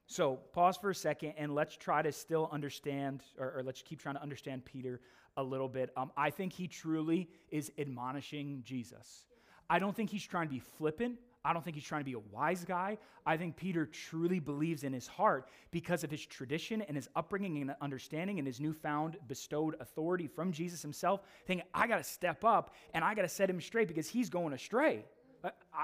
so 0.06 0.40
pause 0.52 0.76
for 0.76 0.90
a 0.90 0.94
second 0.94 1.34
and 1.36 1.54
let's 1.54 1.76
try 1.76 2.02
to 2.02 2.12
still 2.12 2.48
understand, 2.52 3.22
or, 3.38 3.58
or 3.58 3.62
let's 3.62 3.82
keep 3.82 4.00
trying 4.00 4.14
to 4.14 4.22
understand 4.22 4.64
Peter 4.64 5.00
a 5.36 5.42
little 5.42 5.68
bit. 5.68 5.90
Um, 5.96 6.12
I 6.16 6.30
think 6.30 6.52
he 6.52 6.66
truly 6.66 7.28
is 7.50 7.72
admonishing 7.78 8.62
Jesus. 8.64 9.24
I 9.70 9.78
don't 9.78 9.96
think 9.96 10.10
he's 10.10 10.24
trying 10.24 10.48
to 10.48 10.52
be 10.52 10.60
flippant. 10.60 11.18
I 11.44 11.52
don't 11.52 11.64
think 11.64 11.74
he's 11.76 11.84
trying 11.84 12.02
to 12.02 12.04
be 12.04 12.12
a 12.12 12.20
wise 12.30 12.64
guy. 12.64 12.98
I 13.26 13.36
think 13.36 13.56
Peter 13.56 13.86
truly 13.86 14.38
believes 14.38 14.84
in 14.84 14.92
his 14.92 15.06
heart 15.06 15.48
because 15.70 16.04
of 16.04 16.10
his 16.10 16.24
tradition 16.24 16.82
and 16.82 16.96
his 16.96 17.08
upbringing 17.16 17.60
and 17.60 17.74
understanding 17.80 18.38
and 18.38 18.46
his 18.46 18.60
newfound 18.60 19.16
bestowed 19.26 19.76
authority 19.80 20.28
from 20.28 20.52
Jesus 20.52 20.82
himself, 20.82 21.22
thinking, 21.46 21.66
I 21.74 21.86
got 21.88 21.98
to 21.98 22.04
step 22.04 22.44
up 22.44 22.74
and 22.94 23.04
I 23.04 23.14
got 23.14 23.22
to 23.22 23.28
set 23.28 23.50
him 23.50 23.60
straight 23.60 23.88
because 23.88 24.08
he's 24.08 24.30
going 24.30 24.52
astray. 24.52 25.04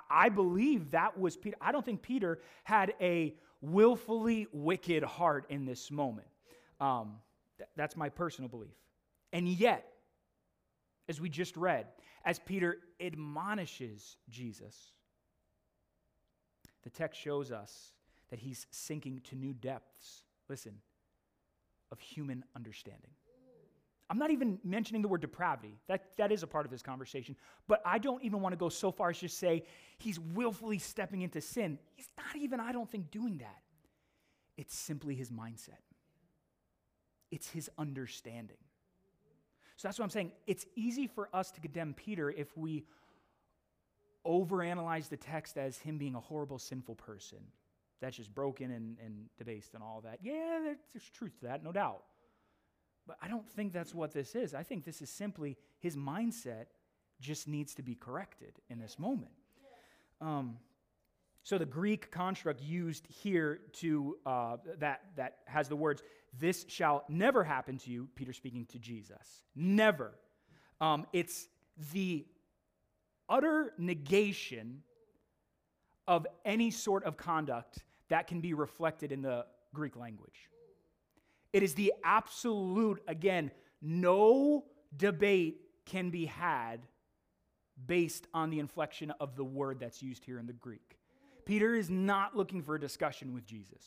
I 0.08 0.28
believe 0.28 0.92
that 0.92 1.18
was 1.18 1.36
Peter. 1.36 1.56
I 1.60 1.72
don't 1.72 1.84
think 1.84 2.02
Peter 2.02 2.38
had 2.62 2.94
a 3.00 3.34
willfully 3.60 4.46
wicked 4.52 5.02
heart 5.02 5.46
in 5.48 5.64
this 5.64 5.90
moment. 5.90 6.28
Um, 6.80 7.16
th- 7.56 7.68
that's 7.76 7.96
my 7.96 8.08
personal 8.08 8.48
belief. 8.48 8.76
And 9.32 9.48
yet, 9.48 9.92
as 11.08 11.20
we 11.20 11.28
just 11.28 11.56
read, 11.56 11.86
as 12.24 12.38
Peter 12.38 12.78
admonishes 13.00 14.16
Jesus, 14.28 14.92
the 16.88 16.98
text 16.98 17.20
shows 17.20 17.52
us 17.52 17.92
that 18.30 18.38
he's 18.38 18.66
sinking 18.70 19.20
to 19.24 19.36
new 19.36 19.52
depths, 19.52 20.24
listen, 20.48 20.72
of 21.92 22.00
human 22.00 22.44
understanding. 22.56 23.10
I'm 24.08 24.16
not 24.16 24.30
even 24.30 24.58
mentioning 24.64 25.02
the 25.02 25.08
word 25.08 25.20
depravity. 25.20 25.76
That, 25.86 26.16
that 26.16 26.32
is 26.32 26.42
a 26.42 26.46
part 26.46 26.64
of 26.64 26.70
this 26.70 26.80
conversation. 26.80 27.36
But 27.66 27.82
I 27.84 27.98
don't 27.98 28.24
even 28.24 28.40
want 28.40 28.54
to 28.54 28.56
go 28.56 28.70
so 28.70 28.90
far 28.90 29.10
as 29.10 29.18
to 29.18 29.28
say 29.28 29.64
he's 29.98 30.18
willfully 30.18 30.78
stepping 30.78 31.20
into 31.20 31.42
sin. 31.42 31.78
He's 31.94 32.08
not 32.16 32.40
even, 32.40 32.58
I 32.58 32.72
don't 32.72 32.90
think, 32.90 33.10
doing 33.10 33.36
that. 33.38 33.60
It's 34.56 34.74
simply 34.74 35.14
his 35.14 35.30
mindset, 35.30 35.82
it's 37.30 37.50
his 37.50 37.68
understanding. 37.76 38.56
So 39.76 39.86
that's 39.86 39.98
what 39.98 40.04
I'm 40.04 40.10
saying. 40.10 40.32
It's 40.46 40.64
easy 40.74 41.06
for 41.06 41.28
us 41.34 41.50
to 41.50 41.60
condemn 41.60 41.92
Peter 41.92 42.30
if 42.30 42.56
we 42.56 42.84
overanalyze 44.28 45.08
the 45.08 45.16
text 45.16 45.56
as 45.56 45.78
him 45.78 45.98
being 45.98 46.14
a 46.14 46.20
horrible, 46.20 46.58
sinful 46.58 46.94
person. 46.96 47.38
That's 48.00 48.16
just 48.16 48.34
broken 48.34 48.70
and, 48.70 48.96
and 49.04 49.26
debased 49.38 49.74
and 49.74 49.82
all 49.82 50.00
that. 50.04 50.18
Yeah, 50.22 50.60
there's 50.92 51.10
truth 51.10 51.38
to 51.40 51.46
that, 51.46 51.64
no 51.64 51.72
doubt. 51.72 52.04
But 53.06 53.16
I 53.22 53.28
don't 53.28 53.48
think 53.48 53.72
that's 53.72 53.94
what 53.94 54.12
this 54.12 54.34
is. 54.34 54.54
I 54.54 54.62
think 54.62 54.84
this 54.84 55.00
is 55.02 55.10
simply 55.10 55.56
his 55.80 55.96
mindset 55.96 56.66
just 57.20 57.48
needs 57.48 57.74
to 57.74 57.82
be 57.82 57.94
corrected 57.94 58.52
in 58.68 58.78
this 58.78 58.98
moment. 58.98 59.32
Um, 60.20 60.58
so 61.42 61.56
the 61.56 61.66
Greek 61.66 62.10
construct 62.10 62.60
used 62.60 63.06
here 63.08 63.60
to 63.74 64.18
uh, 64.26 64.56
that 64.78 65.00
that 65.16 65.38
has 65.46 65.68
the 65.68 65.76
words 65.76 66.02
"This 66.38 66.66
shall 66.68 67.04
never 67.08 67.42
happen 67.42 67.78
to 67.78 67.90
you." 67.90 68.08
Peter 68.14 68.34
speaking 68.34 68.66
to 68.66 68.78
Jesus. 68.78 69.42
Never. 69.56 70.12
Um, 70.80 71.06
it's 71.12 71.48
the 71.92 72.26
utter 73.28 73.72
negation 73.78 74.82
of 76.06 76.26
any 76.44 76.70
sort 76.70 77.04
of 77.04 77.16
conduct 77.16 77.84
that 78.08 78.26
can 78.26 78.40
be 78.40 78.54
reflected 78.54 79.12
in 79.12 79.22
the 79.22 79.44
Greek 79.74 79.96
language. 79.96 80.48
It 81.52 81.62
is 81.62 81.74
the 81.74 81.92
absolute, 82.04 83.02
again, 83.06 83.50
no 83.82 84.64
debate 84.96 85.60
can 85.84 86.10
be 86.10 86.26
had 86.26 86.80
based 87.86 88.26
on 88.34 88.50
the 88.50 88.58
inflection 88.58 89.12
of 89.20 89.36
the 89.36 89.44
word 89.44 89.78
that's 89.80 90.02
used 90.02 90.24
here 90.24 90.38
in 90.38 90.46
the 90.46 90.52
Greek. 90.52 90.98
Peter 91.44 91.74
is 91.74 91.88
not 91.88 92.36
looking 92.36 92.62
for 92.62 92.74
a 92.74 92.80
discussion 92.80 93.32
with 93.32 93.46
Jesus. 93.46 93.82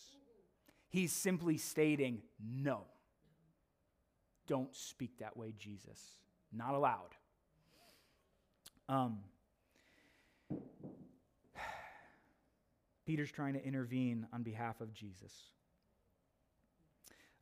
He's 0.89 1.11
simply 1.11 1.57
stating, 1.57 2.21
no. 2.43 2.85
Don't 4.47 4.75
speak 4.75 5.19
that 5.19 5.37
way, 5.37 5.53
Jesus. 5.57 5.99
Not 6.51 6.73
allowed. 6.73 7.15
Um, 8.91 9.19
Peter's 13.05 13.31
trying 13.31 13.53
to 13.53 13.65
intervene 13.65 14.27
on 14.33 14.43
behalf 14.43 14.81
of 14.81 14.93
Jesus. 14.93 15.31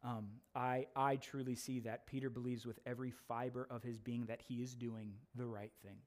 Um, 0.04 0.28
I, 0.54 0.86
I 0.96 1.16
truly 1.16 1.56
see 1.56 1.80
that 1.80 2.06
Peter 2.06 2.30
believes 2.30 2.68
with 2.68 2.78
every 2.86 3.12
fiber 3.28 3.68
of 3.72 3.82
his 3.82 3.98
being 3.98 4.26
that 4.28 4.42
he 4.48 4.62
is 4.62 4.76
doing 4.76 5.14
the 5.34 5.48
right 5.48 5.72
thing. 5.84 5.98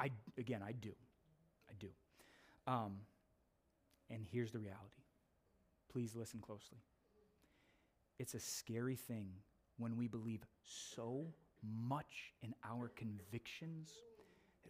I, 0.00 0.10
again, 0.36 0.62
I 0.66 0.72
do. 0.72 0.90
I 1.70 1.74
do. 1.78 1.88
Um, 2.66 2.96
and 4.10 4.24
here's 4.32 4.50
the 4.50 4.58
reality. 4.58 5.04
Please 5.92 6.16
listen 6.16 6.40
closely. 6.40 6.78
It's 8.18 8.34
a 8.34 8.40
scary 8.40 8.96
thing 8.96 9.28
when 9.78 9.96
we 9.96 10.08
believe 10.08 10.44
so 10.64 11.24
much 11.62 12.32
in 12.42 12.52
our 12.68 12.90
convictions 12.96 13.92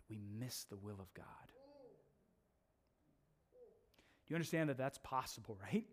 we 0.09 0.21
miss 0.39 0.65
the 0.65 0.77
will 0.77 1.01
of 1.01 1.13
God. 1.15 1.25
Do 4.27 4.33
you 4.33 4.37
understand 4.37 4.69
that 4.71 4.79
that's 4.79 4.99
possible, 4.99 5.59
right? 5.73 5.85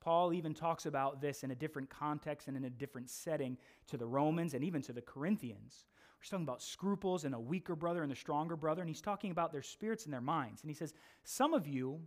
Paul 0.00 0.32
even 0.32 0.54
talks 0.54 0.86
about 0.86 1.20
this 1.20 1.42
in 1.42 1.50
a 1.50 1.54
different 1.54 1.90
context 1.90 2.48
and 2.48 2.56
in 2.56 2.64
a 2.64 2.70
different 2.70 3.10
setting 3.10 3.58
to 3.88 3.96
the 3.96 4.06
Romans 4.06 4.54
and 4.54 4.64
even 4.64 4.80
to 4.82 4.92
the 4.92 5.02
Corinthians. 5.02 5.86
We're 6.18 6.24
talking 6.24 6.44
about 6.44 6.62
scruples 6.62 7.24
and 7.24 7.34
a 7.34 7.38
weaker 7.38 7.76
brother 7.76 8.02
and 8.02 8.10
the 8.10 8.16
stronger 8.16 8.56
brother, 8.56 8.80
and 8.80 8.88
he's 8.88 9.00
talking 9.00 9.30
about 9.30 9.52
their 9.52 9.62
spirits 9.62 10.04
and 10.04 10.12
their 10.12 10.20
minds. 10.20 10.62
And 10.62 10.70
he 10.70 10.74
says, 10.74 10.94
Some 11.24 11.54
of 11.54 11.66
you 11.66 12.00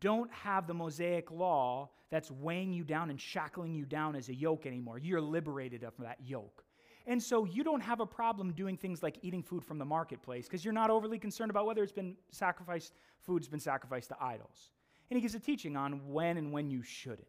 don't 0.00 0.30
have 0.32 0.66
the 0.66 0.74
Mosaic 0.74 1.30
law 1.30 1.90
that's 2.10 2.30
weighing 2.30 2.72
you 2.72 2.84
down 2.84 3.10
and 3.10 3.20
shackling 3.20 3.74
you 3.74 3.86
down 3.86 4.14
as 4.14 4.28
a 4.28 4.34
yoke 4.34 4.66
anymore. 4.66 4.98
You're 4.98 5.20
liberated 5.20 5.86
from 5.94 6.04
that 6.04 6.18
yoke. 6.22 6.65
And 7.06 7.22
so 7.22 7.44
you 7.44 7.62
don't 7.62 7.80
have 7.80 8.00
a 8.00 8.06
problem 8.06 8.52
doing 8.52 8.76
things 8.76 9.02
like 9.02 9.18
eating 9.22 9.42
food 9.42 9.64
from 9.64 9.78
the 9.78 9.84
marketplace 9.84 10.46
because 10.46 10.64
you're 10.64 10.74
not 10.74 10.90
overly 10.90 11.18
concerned 11.18 11.50
about 11.50 11.64
whether 11.64 11.82
it's 11.82 11.92
been 11.92 12.16
sacrificed, 12.30 12.94
food's 13.20 13.48
been 13.48 13.60
sacrificed 13.60 14.08
to 14.08 14.16
idols. 14.20 14.72
And 15.08 15.16
he 15.16 15.20
gives 15.20 15.36
a 15.36 15.40
teaching 15.40 15.76
on 15.76 16.12
when 16.12 16.36
and 16.36 16.52
when 16.52 16.68
you 16.68 16.82
shouldn't. 16.82 17.28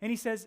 And 0.00 0.10
he 0.10 0.16
says, 0.16 0.46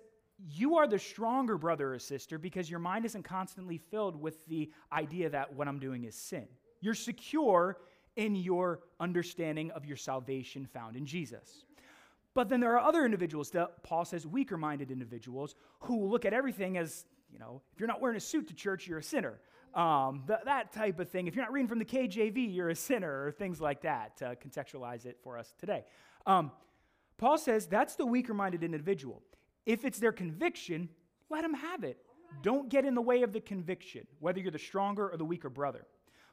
You 0.49 0.77
are 0.77 0.87
the 0.87 0.99
stronger 0.99 1.57
brother 1.57 1.93
or 1.93 1.99
sister 1.99 2.37
because 2.37 2.69
your 2.69 2.79
mind 2.79 3.05
isn't 3.05 3.23
constantly 3.23 3.77
filled 3.77 4.15
with 4.15 4.45
the 4.47 4.71
idea 4.93 5.29
that 5.29 5.53
what 5.53 5.67
I'm 5.67 5.79
doing 5.79 6.05
is 6.05 6.15
sin. 6.15 6.47
You're 6.79 6.93
secure 6.93 7.77
in 8.15 8.35
your 8.35 8.79
understanding 8.99 9.71
of 9.71 9.85
your 9.85 9.97
salvation 9.97 10.65
found 10.65 10.95
in 10.95 11.05
Jesus. 11.05 11.65
But 12.33 12.49
then 12.49 12.59
there 12.59 12.73
are 12.77 12.87
other 12.87 13.03
individuals 13.03 13.49
that 13.51 13.83
Paul 13.83 14.05
says 14.05 14.27
weaker 14.27 14.57
minded 14.57 14.91
individuals 14.91 15.55
who 15.81 16.05
look 16.05 16.23
at 16.23 16.33
everything 16.33 16.77
as, 16.77 17.05
you 17.31 17.39
know, 17.39 17.61
if 17.73 17.79
you're 17.79 17.87
not 17.87 18.01
wearing 18.01 18.17
a 18.17 18.21
suit 18.21 18.47
to 18.47 18.53
church, 18.53 18.87
you're 18.87 18.99
a 18.99 19.03
sinner. 19.03 19.39
Um, 19.73 20.23
th- 20.27 20.39
that 20.45 20.71
type 20.71 20.99
of 20.99 21.09
thing. 21.09 21.27
If 21.27 21.35
you're 21.35 21.43
not 21.43 21.51
reading 21.51 21.67
from 21.67 21.79
the 21.79 21.85
KJV, 21.85 22.53
you're 22.55 22.69
a 22.69 22.75
sinner, 22.75 23.25
or 23.25 23.31
things 23.31 23.61
like 23.61 23.81
that, 23.81 24.17
to 24.17 24.35
contextualize 24.35 25.05
it 25.05 25.17
for 25.21 25.37
us 25.37 25.53
today. 25.59 25.83
Um, 26.25 26.51
Paul 27.17 27.37
says 27.37 27.67
that's 27.67 27.95
the 27.95 28.05
weaker 28.05 28.33
minded 28.33 28.63
individual. 28.63 29.21
If 29.65 29.85
it's 29.85 29.99
their 29.99 30.11
conviction, 30.11 30.89
let 31.29 31.41
them 31.41 31.53
have 31.53 31.83
it. 31.83 31.97
Don't 32.41 32.69
get 32.69 32.85
in 32.85 32.95
the 32.95 33.01
way 33.01 33.23
of 33.23 33.33
the 33.33 33.41
conviction, 33.41 34.05
whether 34.19 34.39
you're 34.39 34.51
the 34.51 34.59
stronger 34.59 35.09
or 35.09 35.17
the 35.17 35.25
weaker 35.25 35.49
brother, 35.49 35.85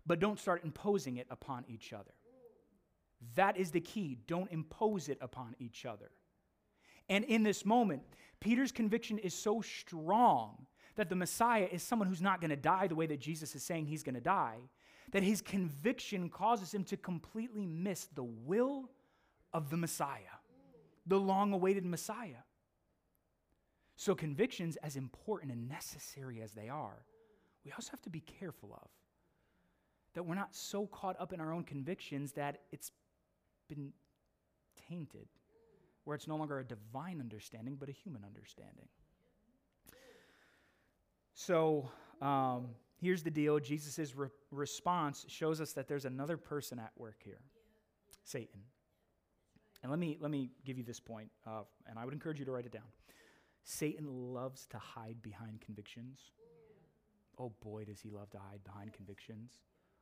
but 0.07 0.21
don't 0.21 0.39
start 0.39 0.65
imposing 0.65 1.17
it 1.17 1.27
upon 1.31 1.65
each 1.69 1.93
other. 1.93 2.13
That 3.35 3.57
is 3.57 3.71
the 3.71 3.81
key. 3.81 4.19
Don't 4.27 4.51
impose 4.51 5.09
it 5.09 5.19
upon 5.21 5.55
each 5.59 5.87
other. 5.87 6.11
And 7.09 7.25
in 7.25 7.43
this 7.43 7.65
moment, 7.65 8.03
Peter's 8.41 8.73
conviction 8.73 9.19
is 9.19 9.35
so 9.35 9.61
strong 9.61 10.67
that 10.97 11.09
the 11.09 11.17
Messiah 11.17 11.69
is 11.71 11.83
someone 11.83 12.09
who's 12.09 12.23
not 12.23 12.41
going 12.41 12.51
to 12.51 12.57
die 12.57 12.87
the 12.87 12.95
way 12.95 13.07
that 13.07 13.21
Jesus 13.21 13.55
is 13.55 13.63
saying 13.63 13.87
he's 13.87 14.03
going 14.03 14.15
to 14.15 14.21
die, 14.21 14.59
that 15.13 15.23
his 15.23 15.41
conviction 15.41 16.29
causes 16.29 16.73
him 16.73 16.85
to 16.85 16.97
completely 16.97 17.67
miss 17.67 18.07
the 18.15 18.25
will 18.25 18.91
of 19.53 19.71
the 19.71 19.77
Messiah, 19.77 20.39
the 21.07 21.19
long 21.19 21.53
awaited 21.53 21.85
Messiah. 21.85 22.43
So, 23.97 24.15
convictions, 24.15 24.77
as 24.83 24.97
important 24.97 25.53
and 25.53 25.69
necessary 25.69 26.43
as 26.43 26.53
they 26.53 26.69
are, 26.69 27.05
we 27.65 27.73
also 27.73 27.91
have 27.93 28.03
to 28.03 28.11
be 28.11 28.21
careful 28.21 28.71
of. 28.75 28.89
That 30.15 30.25
we're 30.25 30.35
not 30.35 30.55
so 30.55 30.87
caught 30.87 31.21
up 31.21 31.33
in 31.33 31.41
our 31.41 31.53
own 31.53 31.65
convictions 31.65 32.33
that 32.33 32.63
it's 32.73 32.93
been 33.69 33.93
tainted, 34.89 35.29
where 36.05 36.15
it's 36.15 36.29
no 36.29 36.37
longer 36.37 36.59
a 36.59 36.65
divine 36.65 37.21
understanding, 37.21 37.77
but 37.77 37.89
a 37.89 37.93
human 37.93 38.25
understanding. 38.25 38.89
So 41.35 41.91
um, 42.23 42.69
here's 43.01 43.23
the 43.23 43.31
deal 43.31 43.59
Jesus' 43.59 44.15
re- 44.15 44.29
response 44.51 45.27
shows 45.29 45.61
us 45.61 45.73
that 45.73 45.89
there's 45.89 46.05
another 46.05 46.37
person 46.37 46.79
at 46.79 46.93
work 46.97 47.21
here 47.23 47.41
Satan. 48.25 48.61
And 49.83 49.91
let 49.91 49.99
me, 49.99 50.17
let 50.19 50.31
me 50.31 50.49
give 50.65 50.79
you 50.79 50.85
this 50.85 50.99
point, 50.99 51.31
uh, 51.47 51.61
and 51.87 51.99
I 51.99 52.07
would 52.07 52.15
encourage 52.15 52.39
you 52.39 52.47
to 52.47 52.53
write 52.53 52.65
it 52.65 52.73
down. 52.73 52.89
Satan 53.65 54.07
loves 54.33 54.67
to 54.69 54.79
hide 54.79 55.21
behind 55.21 55.61
convictions. 55.61 56.21
Oh 57.39 57.53
boy, 57.63 57.85
does 57.85 58.01
he 58.01 58.09
love 58.09 58.31
to 58.31 58.39
hide 58.39 58.65
behind 58.65 58.93
convictions. 58.93 59.53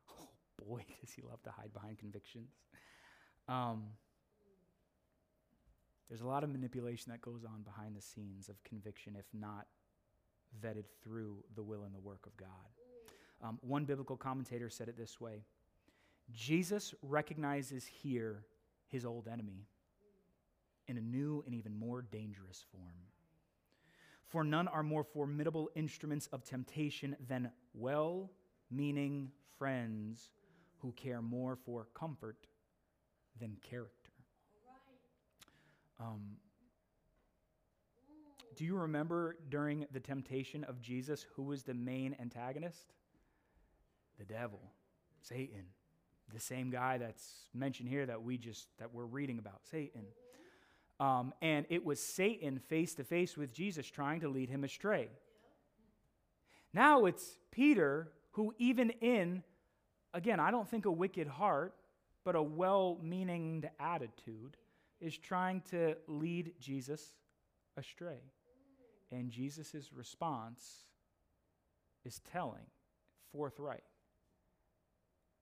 Oh 0.59 0.65
boy, 0.67 0.85
does 1.01 1.11
he 1.11 1.21
love 1.23 1.41
to 1.43 1.49
hide 1.49 1.73
behind 1.73 1.97
convictions. 1.97 2.51
Um, 3.49 3.83
there's 6.07 6.21
a 6.21 6.27
lot 6.27 6.43
of 6.43 6.51
manipulation 6.51 7.11
that 7.11 7.21
goes 7.21 7.43
on 7.43 7.63
behind 7.63 7.95
the 7.97 8.01
scenes 8.01 8.49
of 8.49 8.63
conviction, 8.63 9.15
if 9.17 9.25
not 9.33 9.65
vetted 10.61 10.85
through 11.03 11.37
the 11.55 11.63
will 11.63 11.83
and 11.83 11.93
the 11.93 11.99
work 11.99 12.25
of 12.25 12.35
God. 12.37 12.49
Um, 13.41 13.59
one 13.61 13.85
biblical 13.85 14.15
commentator 14.15 14.69
said 14.69 14.87
it 14.87 14.97
this 14.97 15.19
way 15.19 15.43
Jesus 16.31 16.93
recognizes 17.01 17.85
here 17.85 18.45
his 18.87 19.05
old 19.05 19.27
enemy 19.27 19.67
in 20.87 20.97
a 20.97 21.01
new 21.01 21.43
and 21.45 21.55
even 21.55 21.75
more 21.75 22.01
dangerous 22.01 22.63
form. 22.71 22.93
For 24.27 24.43
none 24.43 24.67
are 24.67 24.83
more 24.83 25.03
formidable 25.03 25.69
instruments 25.75 26.27
of 26.31 26.43
temptation 26.43 27.15
than 27.27 27.51
well 27.73 28.31
meaning 28.71 29.31
friends 29.57 30.31
who 30.77 30.91
care 30.93 31.21
more 31.21 31.55
for 31.55 31.87
comfort 31.93 32.47
than 33.39 33.57
character. 33.61 34.11
Um, 35.99 36.37
do 38.55 38.65
you 38.65 38.75
remember 38.75 39.37
during 39.49 39.85
the 39.91 39.99
temptation 39.99 40.63
of 40.63 40.81
Jesus 40.81 41.25
who 41.35 41.43
was 41.43 41.63
the 41.63 41.73
main 41.73 42.15
antagonist? 42.19 42.93
The 44.17 44.25
devil, 44.25 44.59
Satan. 45.21 45.65
The 46.33 46.39
same 46.39 46.71
guy 46.71 46.97
that's 46.97 47.47
mentioned 47.53 47.89
here 47.89 48.05
that 48.05 48.23
we 48.23 48.37
just 48.37 48.67
that 48.79 48.93
we're 48.93 49.05
reading 49.05 49.39
about, 49.39 49.61
Satan. 49.69 50.05
Um, 50.99 51.33
and 51.41 51.65
it 51.69 51.83
was 51.83 51.99
Satan 51.99 52.59
face 52.59 52.95
to 52.95 53.03
face 53.03 53.35
with 53.37 53.51
Jesus 53.53 53.87
trying 53.87 54.21
to 54.21 54.29
lead 54.29 54.49
him 54.49 54.63
astray. 54.63 55.09
Now 56.73 57.05
it's 57.05 57.37
Peter 57.51 58.09
who, 58.31 58.53
even 58.57 58.89
in, 59.01 59.43
again, 60.13 60.39
I 60.39 60.49
don't 60.49 60.67
think 60.67 60.85
a 60.85 60.91
wicked 60.91 61.27
heart, 61.27 61.75
but 62.23 62.35
a 62.35 62.41
well 62.41 62.99
meaning 63.01 63.63
attitude, 63.79 64.57
is 64.99 65.17
trying 65.17 65.61
to 65.71 65.95
lead 66.07 66.53
Jesus 66.59 67.13
astray. 67.77 68.21
And 69.13 69.29
Jesus' 69.29 69.91
response 69.93 70.85
is 72.03 72.19
telling, 72.31 72.65
forthright. 73.31 73.83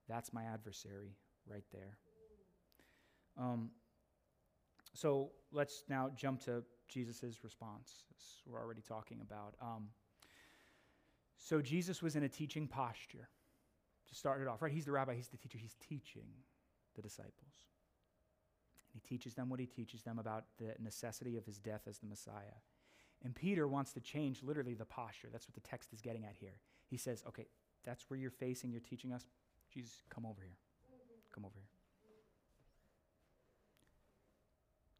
That's 0.09 0.33
my 0.33 0.43
adversary 0.43 1.15
right 1.49 1.63
there. 1.71 1.97
Um, 3.39 3.71
so 4.93 5.31
let's 5.53 5.85
now 5.87 6.11
jump 6.15 6.41
to 6.41 6.63
Jesus' 6.89 7.43
response, 7.43 8.03
we're 8.45 8.59
already 8.59 8.81
talking 8.81 9.21
about. 9.21 9.55
Um, 9.61 9.87
so 11.37 11.61
Jesus 11.61 12.03
was 12.03 12.17
in 12.17 12.23
a 12.23 12.29
teaching 12.29 12.67
posture 12.67 13.29
to 14.09 14.15
start 14.15 14.41
it 14.41 14.49
off, 14.49 14.61
right? 14.61 14.71
He's 14.71 14.85
the 14.85 14.91
rabbi, 14.91 15.15
he's 15.15 15.29
the 15.29 15.37
teacher, 15.37 15.57
he's 15.57 15.77
teaching 15.87 16.27
the 16.95 17.01
disciples. 17.01 17.69
And 18.93 19.01
he 19.01 19.07
teaches 19.07 19.33
them 19.33 19.49
what 19.49 19.61
he 19.61 19.65
teaches 19.65 20.01
them 20.01 20.19
about 20.19 20.43
the 20.57 20.73
necessity 20.83 21.37
of 21.37 21.45
his 21.45 21.57
death 21.57 21.83
as 21.87 21.99
the 21.99 22.07
Messiah. 22.07 22.59
And 23.23 23.35
Peter 23.35 23.67
wants 23.67 23.93
to 23.93 23.99
change 23.99 24.41
literally 24.43 24.73
the 24.73 24.85
posture. 24.85 25.27
That's 25.31 25.47
what 25.47 25.53
the 25.53 25.67
text 25.67 25.93
is 25.93 26.01
getting 26.01 26.23
at 26.25 26.35
here. 26.39 26.55
He 26.89 26.97
says, 26.97 27.23
okay, 27.27 27.47
that's 27.85 28.09
where 28.09 28.19
you're 28.19 28.31
facing, 28.31 28.71
you're 28.71 28.81
teaching 28.81 29.13
us. 29.13 29.25
Jesus, 29.71 30.03
come 30.09 30.25
over 30.25 30.41
here. 30.41 30.57
Come 31.33 31.45
over 31.45 31.53
here. 31.55 31.67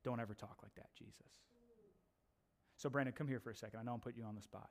Don't 0.03 0.19
ever 0.19 0.34
talk 0.34 0.57
like 0.63 0.73
that, 0.75 0.89
Jesus. 0.97 1.27
So, 2.77 2.89
Brandon, 2.89 3.13
come 3.15 3.27
here 3.27 3.39
for 3.39 3.51
a 3.51 3.55
second. 3.55 3.79
I 3.79 3.84
know 3.84 3.93
I'm 3.93 3.99
putting 3.99 4.19
you 4.19 4.25
on 4.25 4.36
the 4.36 4.41
spot. 4.41 4.69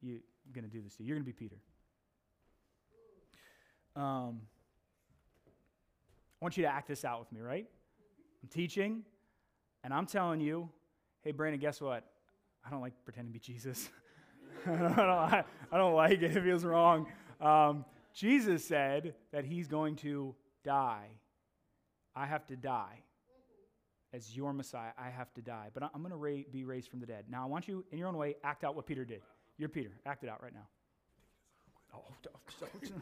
You, 0.00 0.20
I'm 0.46 0.52
going 0.52 0.64
to 0.64 0.70
do 0.70 0.80
this 0.80 0.94
to 0.96 1.02
you. 1.02 1.08
You're 1.08 1.16
going 1.16 1.24
to 1.24 1.26
be 1.26 1.32
Peter. 1.32 1.56
Um, 3.96 4.42
I 6.40 6.44
want 6.44 6.56
you 6.56 6.62
to 6.62 6.68
act 6.68 6.86
this 6.86 7.04
out 7.04 7.18
with 7.18 7.32
me, 7.32 7.40
right? 7.40 7.66
I'm 8.42 8.48
teaching, 8.48 9.02
and 9.82 9.92
I'm 9.92 10.06
telling 10.06 10.40
you, 10.40 10.70
hey, 11.22 11.32
Brandon, 11.32 11.60
guess 11.60 11.80
what? 11.80 12.04
I 12.64 12.70
don't 12.70 12.80
like 12.80 12.92
pretending 13.04 13.32
to 13.32 13.38
be 13.38 13.40
Jesus. 13.40 13.88
I, 14.66 14.70
don't, 14.70 14.98
I, 14.98 15.44
don't, 15.72 15.94
like 15.94 16.22
it. 16.22 16.36
It 16.36 16.42
feels 16.42 16.64
wrong. 16.64 17.06
Um, 17.40 17.84
Jesus 18.12 18.64
said 18.64 19.14
that 19.32 19.44
he's 19.44 19.68
going 19.68 19.96
to 19.96 20.34
die. 20.64 21.08
I 22.14 22.26
have 22.26 22.46
to 22.48 22.56
die. 22.56 23.02
As 24.12 24.36
your 24.36 24.52
Messiah, 24.52 24.90
I 24.98 25.08
have 25.08 25.32
to 25.34 25.40
die. 25.40 25.68
But 25.72 25.84
I'm 25.84 26.02
going 26.02 26.10
to 26.10 26.16
ra- 26.16 26.42
be 26.52 26.64
raised 26.64 26.90
from 26.90 26.98
the 26.98 27.06
dead. 27.06 27.26
Now, 27.30 27.44
I 27.44 27.46
want 27.46 27.68
you, 27.68 27.84
in 27.92 27.98
your 27.98 28.08
own 28.08 28.16
way, 28.16 28.34
act 28.42 28.64
out 28.64 28.74
what 28.74 28.86
Peter 28.86 29.04
did. 29.04 29.22
You're 29.56 29.68
Peter. 29.68 29.92
Act 30.04 30.24
it 30.24 30.28
out 30.28 30.42
right 30.42 30.52
now. 30.52 30.66
Oh, 31.94 31.98
okay. 32.26 32.92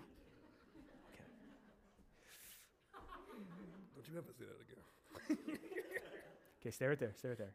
Don't 3.95 4.09
you 4.13 4.19
ever 4.19 4.33
say 4.39 4.45
that 4.45 5.37
again. 5.41 5.59
okay, 6.61 6.71
stay 6.71 6.87
right 6.87 6.99
there. 6.99 7.13
Stay 7.17 7.29
right 7.31 7.39
there. 7.39 7.53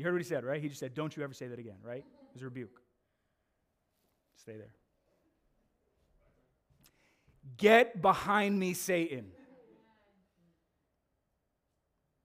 You 0.00 0.06
heard 0.06 0.14
what 0.14 0.22
he 0.22 0.28
said, 0.28 0.46
right? 0.46 0.62
He 0.62 0.68
just 0.68 0.80
said, 0.80 0.94
Don't 0.94 1.14
you 1.14 1.22
ever 1.22 1.34
say 1.34 1.48
that 1.48 1.58
again, 1.58 1.76
right? 1.82 1.98
It 1.98 2.32
was 2.32 2.40
a 2.40 2.46
rebuke. 2.46 2.80
Stay 4.34 4.56
there. 4.56 4.72
Get 7.58 8.00
behind 8.00 8.58
me, 8.58 8.72
Satan. 8.72 9.26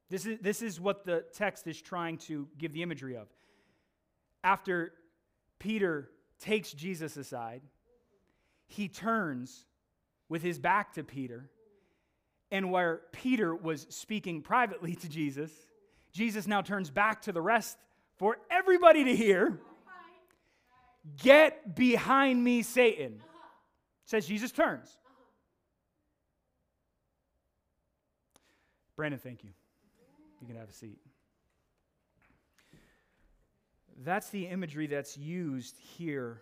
This 0.09 0.25
is, 0.25 0.39
this 0.39 0.61
is 0.61 0.79
what 0.79 1.03
the 1.03 1.25
text 1.33 1.67
is 1.67 1.81
trying 1.81 2.17
to 2.19 2.47
give 2.57 2.71
the 2.71 2.81
imagery 2.81 3.17
of. 3.17 3.27
After 4.41 4.93
Peter 5.59 6.09
takes 6.39 6.71
Jesus 6.71 7.17
aside, 7.17 7.61
he 8.67 8.87
turns 8.87 9.65
with 10.29 10.41
his 10.41 10.59
back 10.59 10.93
to 10.93 11.03
Peter, 11.03 11.49
and 12.51 12.71
where 12.71 13.01
Peter 13.11 13.53
was 13.53 13.85
speaking 13.89 14.41
privately 14.41 14.95
to 14.95 15.09
Jesus, 15.09 15.51
Jesus 16.15 16.47
now 16.47 16.61
turns 16.61 16.89
back 16.89 17.23
to 17.23 17.33
the 17.33 17.41
rest 17.41 17.77
for 18.15 18.37
everybody 18.49 19.03
to 19.03 19.13
hear. 19.13 19.59
Get 21.21 21.75
behind 21.75 22.41
me, 22.41 22.61
Satan. 22.61 23.21
Says 24.05 24.25
Jesus 24.25 24.53
turns. 24.53 24.97
Brandon, 28.95 29.19
thank 29.19 29.43
you. 29.43 29.49
You 30.39 30.47
can 30.47 30.55
have 30.55 30.69
a 30.69 30.73
seat. 30.73 30.99
that's 34.03 34.29
the 34.29 34.47
imagery 34.47 34.87
that's 34.87 35.17
used 35.17 35.77
here 35.97 36.39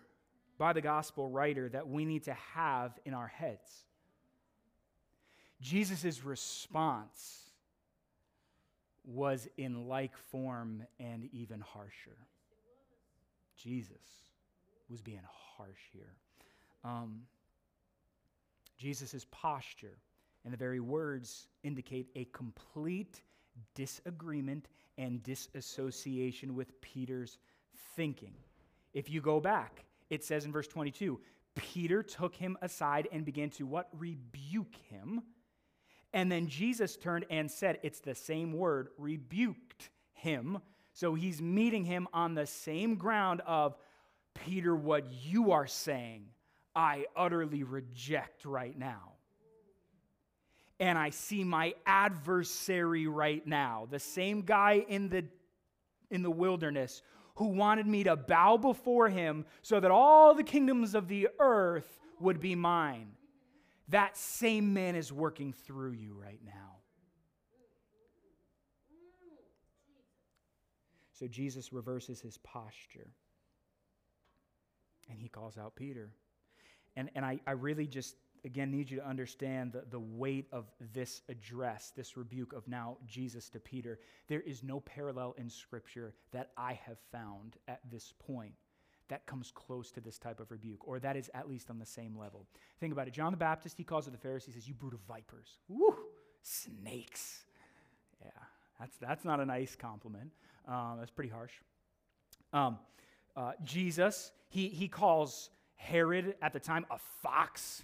by 0.56 0.72
the 0.72 0.80
gospel 0.80 1.28
writer 1.28 1.68
that 1.70 1.88
we 1.88 2.04
need 2.04 2.22
to 2.24 2.34
have 2.54 2.92
in 3.04 3.12
our 3.12 3.26
heads. 3.26 3.84
Jesus' 5.60 6.24
response 6.24 7.43
was 9.04 9.48
in 9.56 9.88
like 9.88 10.16
form 10.16 10.82
and 10.98 11.28
even 11.32 11.60
harsher. 11.60 12.16
Jesus 13.56 13.96
was 14.88 15.00
being 15.00 15.20
harsh 15.56 15.80
here. 15.92 16.14
Um, 16.84 17.22
Jesus' 18.76 19.26
posture 19.30 19.98
and 20.44 20.52
the 20.52 20.58
very 20.58 20.80
words 20.80 21.48
indicate 21.62 22.08
a 22.14 22.24
complete 22.26 23.22
disagreement 23.74 24.68
and 24.98 25.22
disassociation 25.22 26.54
with 26.54 26.80
Peter's 26.80 27.38
thinking. 27.96 28.34
If 28.92 29.10
you 29.10 29.20
go 29.20 29.40
back, 29.40 29.84
it 30.10 30.24
says 30.24 30.44
in 30.44 30.52
verse 30.52 30.68
22 30.68 31.20
Peter 31.54 32.02
took 32.02 32.34
him 32.34 32.56
aside 32.62 33.08
and 33.12 33.24
began 33.24 33.48
to 33.50 33.64
what? 33.64 33.88
Rebuke 33.96 34.74
him. 34.88 35.22
And 36.14 36.30
then 36.30 36.46
Jesus 36.46 36.96
turned 36.96 37.26
and 37.28 37.50
said, 37.50 37.80
It's 37.82 37.98
the 37.98 38.14
same 38.14 38.52
word, 38.52 38.88
rebuked 38.96 39.90
him. 40.12 40.60
So 40.92 41.14
he's 41.14 41.42
meeting 41.42 41.84
him 41.84 42.06
on 42.14 42.34
the 42.34 42.46
same 42.46 42.94
ground 42.94 43.42
of, 43.44 43.76
Peter, 44.46 44.74
what 44.74 45.04
you 45.10 45.50
are 45.50 45.66
saying, 45.66 46.26
I 46.74 47.06
utterly 47.16 47.64
reject 47.64 48.44
right 48.44 48.78
now. 48.78 49.12
And 50.78 50.96
I 50.96 51.10
see 51.10 51.42
my 51.42 51.74
adversary 51.84 53.06
right 53.06 53.44
now, 53.46 53.88
the 53.90 53.98
same 53.98 54.42
guy 54.42 54.84
in 54.88 55.08
the, 55.08 55.24
in 56.10 56.22
the 56.22 56.30
wilderness 56.30 57.02
who 57.36 57.46
wanted 57.46 57.86
me 57.86 58.04
to 58.04 58.14
bow 58.14 58.56
before 58.56 59.08
him 59.08 59.44
so 59.62 59.80
that 59.80 59.90
all 59.90 60.34
the 60.34 60.44
kingdoms 60.44 60.94
of 60.94 61.08
the 61.08 61.28
earth 61.40 61.98
would 62.20 62.40
be 62.40 62.54
mine. 62.54 63.08
That 63.88 64.16
same 64.16 64.72
man 64.72 64.96
is 64.96 65.12
working 65.12 65.52
through 65.52 65.92
you 65.92 66.14
right 66.14 66.40
now. 66.44 66.78
So 71.12 71.28
Jesus 71.28 71.72
reverses 71.72 72.20
his 72.20 72.38
posture 72.38 73.12
and 75.08 75.20
he 75.20 75.28
calls 75.28 75.58
out 75.58 75.76
Peter. 75.76 76.10
And, 76.96 77.10
and 77.14 77.24
I, 77.24 77.40
I 77.46 77.52
really 77.52 77.86
just, 77.86 78.16
again, 78.44 78.70
need 78.70 78.90
you 78.90 78.98
to 78.98 79.06
understand 79.06 79.72
the, 79.72 79.84
the 79.90 80.00
weight 80.00 80.48
of 80.50 80.70
this 80.92 81.22
address, 81.28 81.92
this 81.94 82.16
rebuke 82.16 82.52
of 82.52 82.66
now 82.66 82.96
Jesus 83.06 83.48
to 83.50 83.60
Peter. 83.60 84.00
There 84.28 84.40
is 84.40 84.62
no 84.62 84.80
parallel 84.80 85.34
in 85.38 85.48
Scripture 85.50 86.14
that 86.32 86.50
I 86.56 86.74
have 86.84 86.98
found 87.12 87.56
at 87.68 87.80
this 87.90 88.12
point 88.26 88.54
that 89.08 89.26
comes 89.26 89.52
close 89.54 89.90
to 89.92 90.00
this 90.00 90.18
type 90.18 90.40
of 90.40 90.50
rebuke, 90.50 90.86
or 90.86 90.98
that 90.98 91.16
is 91.16 91.30
at 91.34 91.48
least 91.48 91.70
on 91.70 91.78
the 91.78 91.86
same 91.86 92.16
level. 92.16 92.46
Think 92.80 92.92
about 92.92 93.08
it. 93.08 93.14
John 93.14 93.32
the 93.32 93.36
Baptist, 93.36 93.76
he 93.76 93.84
calls 93.84 94.06
it 94.06 94.12
the 94.12 94.18
Pharisees, 94.18 94.54
says, 94.54 94.66
You 94.66 94.74
brood 94.74 94.94
of 94.94 95.00
vipers. 95.00 95.58
Woo! 95.68 95.94
Snakes. 96.42 97.44
Yeah, 98.22 98.30
that's, 98.80 98.96
that's 98.96 99.24
not 99.24 99.40
a 99.40 99.46
nice 99.46 99.76
compliment. 99.76 100.30
Um, 100.66 100.96
that's 100.98 101.10
pretty 101.10 101.30
harsh. 101.30 101.52
Um, 102.52 102.78
uh, 103.36 103.52
Jesus, 103.62 104.32
he, 104.48 104.68
he 104.68 104.88
calls 104.88 105.50
Herod 105.76 106.36
at 106.40 106.52
the 106.52 106.60
time 106.60 106.86
a 106.90 106.98
fox. 107.22 107.82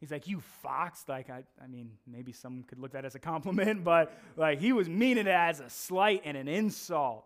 He's 0.00 0.10
like, 0.10 0.26
You 0.26 0.40
fox. 0.40 1.04
Like, 1.06 1.30
I, 1.30 1.44
I 1.62 1.68
mean, 1.68 1.92
maybe 2.06 2.32
some 2.32 2.64
could 2.64 2.78
look 2.78 2.90
at 2.90 3.02
that 3.02 3.04
as 3.04 3.14
a 3.14 3.20
compliment, 3.20 3.84
but 3.84 4.12
like 4.36 4.58
he 4.58 4.72
was 4.72 4.88
meaning 4.88 5.26
it 5.26 5.30
as 5.30 5.60
a 5.60 5.70
slight 5.70 6.22
and 6.24 6.36
an 6.36 6.48
insult. 6.48 7.24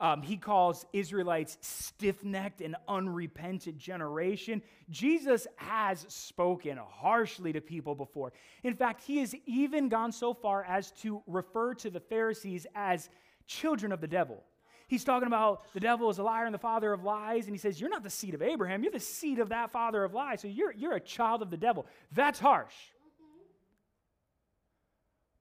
Um, 0.00 0.22
he 0.22 0.38
calls 0.38 0.86
Israelites 0.94 1.58
stiff 1.60 2.24
necked 2.24 2.62
and 2.62 2.74
unrepentant 2.88 3.76
generation. 3.76 4.62
Jesus 4.88 5.46
has 5.56 6.06
spoken 6.08 6.78
harshly 6.78 7.52
to 7.52 7.60
people 7.60 7.94
before. 7.94 8.32
In 8.62 8.74
fact, 8.74 9.02
he 9.02 9.18
has 9.18 9.34
even 9.44 9.90
gone 9.90 10.10
so 10.10 10.32
far 10.32 10.64
as 10.64 10.90
to 11.02 11.22
refer 11.26 11.74
to 11.74 11.90
the 11.90 12.00
Pharisees 12.00 12.66
as 12.74 13.10
children 13.46 13.92
of 13.92 14.00
the 14.00 14.08
devil. 14.08 14.42
He's 14.88 15.04
talking 15.04 15.28
about 15.28 15.72
the 15.74 15.80
devil 15.80 16.08
is 16.10 16.18
a 16.18 16.22
liar 16.22 16.46
and 16.46 16.54
the 16.54 16.58
father 16.58 16.92
of 16.92 17.04
lies, 17.04 17.44
and 17.44 17.54
he 17.54 17.58
says, 17.58 17.80
You're 17.80 17.90
not 17.90 18.02
the 18.02 18.10
seed 18.10 18.34
of 18.34 18.42
Abraham, 18.42 18.82
you're 18.82 18.90
the 18.90 18.98
seed 18.98 19.38
of 19.38 19.50
that 19.50 19.70
father 19.70 20.02
of 20.02 20.14
lies. 20.14 20.40
So 20.40 20.48
you're, 20.48 20.72
you're 20.72 20.96
a 20.96 21.00
child 21.00 21.42
of 21.42 21.50
the 21.50 21.56
devil. 21.56 21.86
That's 22.12 22.40
harsh. 22.40 22.74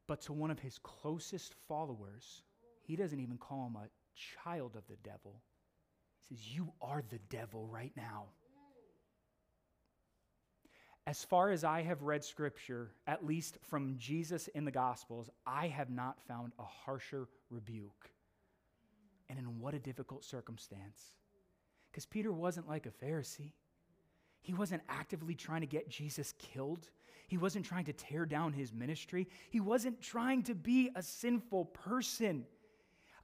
But 0.05 0.21
to 0.21 0.33
one 0.33 0.51
of 0.51 0.59
his 0.59 0.77
closest 0.79 1.55
followers, 1.67 2.43
he 2.81 2.95
doesn't 2.95 3.19
even 3.19 3.37
call 3.37 3.67
him 3.67 3.75
a 3.75 3.87
child 4.43 4.75
of 4.75 4.87
the 4.87 4.97
devil. 5.03 5.41
He 6.27 6.35
says, 6.35 6.55
You 6.55 6.71
are 6.81 7.03
the 7.09 7.19
devil 7.29 7.67
right 7.67 7.93
now. 7.95 8.25
As 11.07 11.23
far 11.23 11.49
as 11.49 11.63
I 11.63 11.81
have 11.81 12.03
read 12.03 12.23
scripture, 12.23 12.91
at 13.07 13.25
least 13.25 13.57
from 13.63 13.95
Jesus 13.97 14.47
in 14.49 14.63
the 14.63 14.71
Gospels, 14.71 15.29
I 15.45 15.67
have 15.67 15.89
not 15.89 16.21
found 16.27 16.53
a 16.59 16.63
harsher 16.63 17.27
rebuke. 17.49 18.11
And 19.27 19.39
in 19.39 19.59
what 19.59 19.73
a 19.73 19.79
difficult 19.79 20.23
circumstance. 20.23 21.15
Because 21.89 22.05
Peter 22.05 22.31
wasn't 22.31 22.67
like 22.67 22.85
a 22.85 23.05
Pharisee. 23.05 23.53
He 24.41 24.53
wasn't 24.53 24.83
actively 24.87 25.33
trying 25.35 25.61
to 25.61 25.67
get 25.67 25.89
Jesus 25.89 26.33
killed. 26.37 26.89
He 27.27 27.37
wasn't 27.37 27.65
trying 27.65 27.85
to 27.85 27.93
tear 27.93 28.25
down 28.25 28.53
his 28.53 28.73
ministry. 28.73 29.27
He 29.49 29.59
wasn't 29.59 30.01
trying 30.01 30.43
to 30.43 30.55
be 30.55 30.89
a 30.95 31.01
sinful 31.01 31.65
person. 31.65 32.45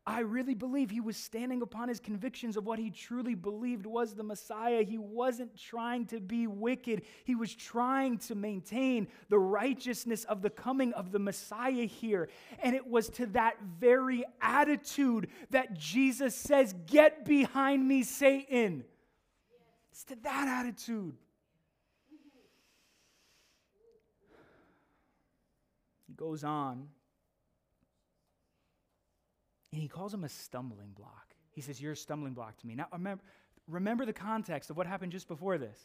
I 0.08 0.20
really 0.20 0.54
believe 0.54 0.92
he 0.92 1.02
was 1.02 1.18
standing 1.18 1.64
upon 1.64 1.90
his 1.90 2.00
convictions 2.00 2.58
of 2.58 2.66
what 2.66 2.78
he 2.78 2.92
truly 2.92 3.34
believed 3.34 3.88
was 3.88 4.14
the 4.14 4.24
Messiah. 4.24 4.84
He 4.84 5.00
wasn't 5.00 5.60
trying 5.60 6.06
to 6.08 6.20
be 6.20 6.46
wicked, 6.46 7.02
he 7.24 7.34
was 7.34 7.54
trying 7.56 8.20
to 8.20 8.36
maintain 8.36 9.08
the 9.30 9.40
righteousness 9.40 10.24
of 10.26 10.44
the 10.44 10.52
coming 10.52 10.94
of 10.94 11.12
the 11.12 11.18
Messiah 11.18 11.86
here. 11.86 12.30
And 12.62 12.76
it 12.76 12.86
was 12.86 13.10
to 13.12 13.26
that 13.28 13.56
very 13.80 14.24
attitude 14.42 15.30
that 15.50 15.74
Jesus 15.74 16.36
says, 16.36 16.76
Get 16.86 17.26
behind 17.26 17.88
me, 17.88 18.04
Satan. 18.04 18.84
It's 19.92 20.04
to 20.04 20.16
that 20.18 20.48
attitude. 20.48 21.16
He 26.06 26.14
goes 26.14 26.44
on 26.44 26.90
and 29.76 29.82
he 29.82 29.90
calls 29.90 30.14
him 30.14 30.24
a 30.24 30.30
stumbling 30.30 30.92
block. 30.96 31.36
He 31.52 31.60
says, 31.60 31.82
You're 31.82 31.92
a 31.92 31.98
stumbling 31.98 32.34
block 32.34 32.56
to 32.60 32.66
me. 32.66 32.76
Now, 32.76 32.88
remember, 32.94 33.22
remember 33.68 34.06
the 34.06 34.14
context 34.14 34.70
of 34.70 34.78
what 34.78 34.88
happened 34.88 35.12
just 35.12 35.28
before 35.28 35.58
this. 35.58 35.78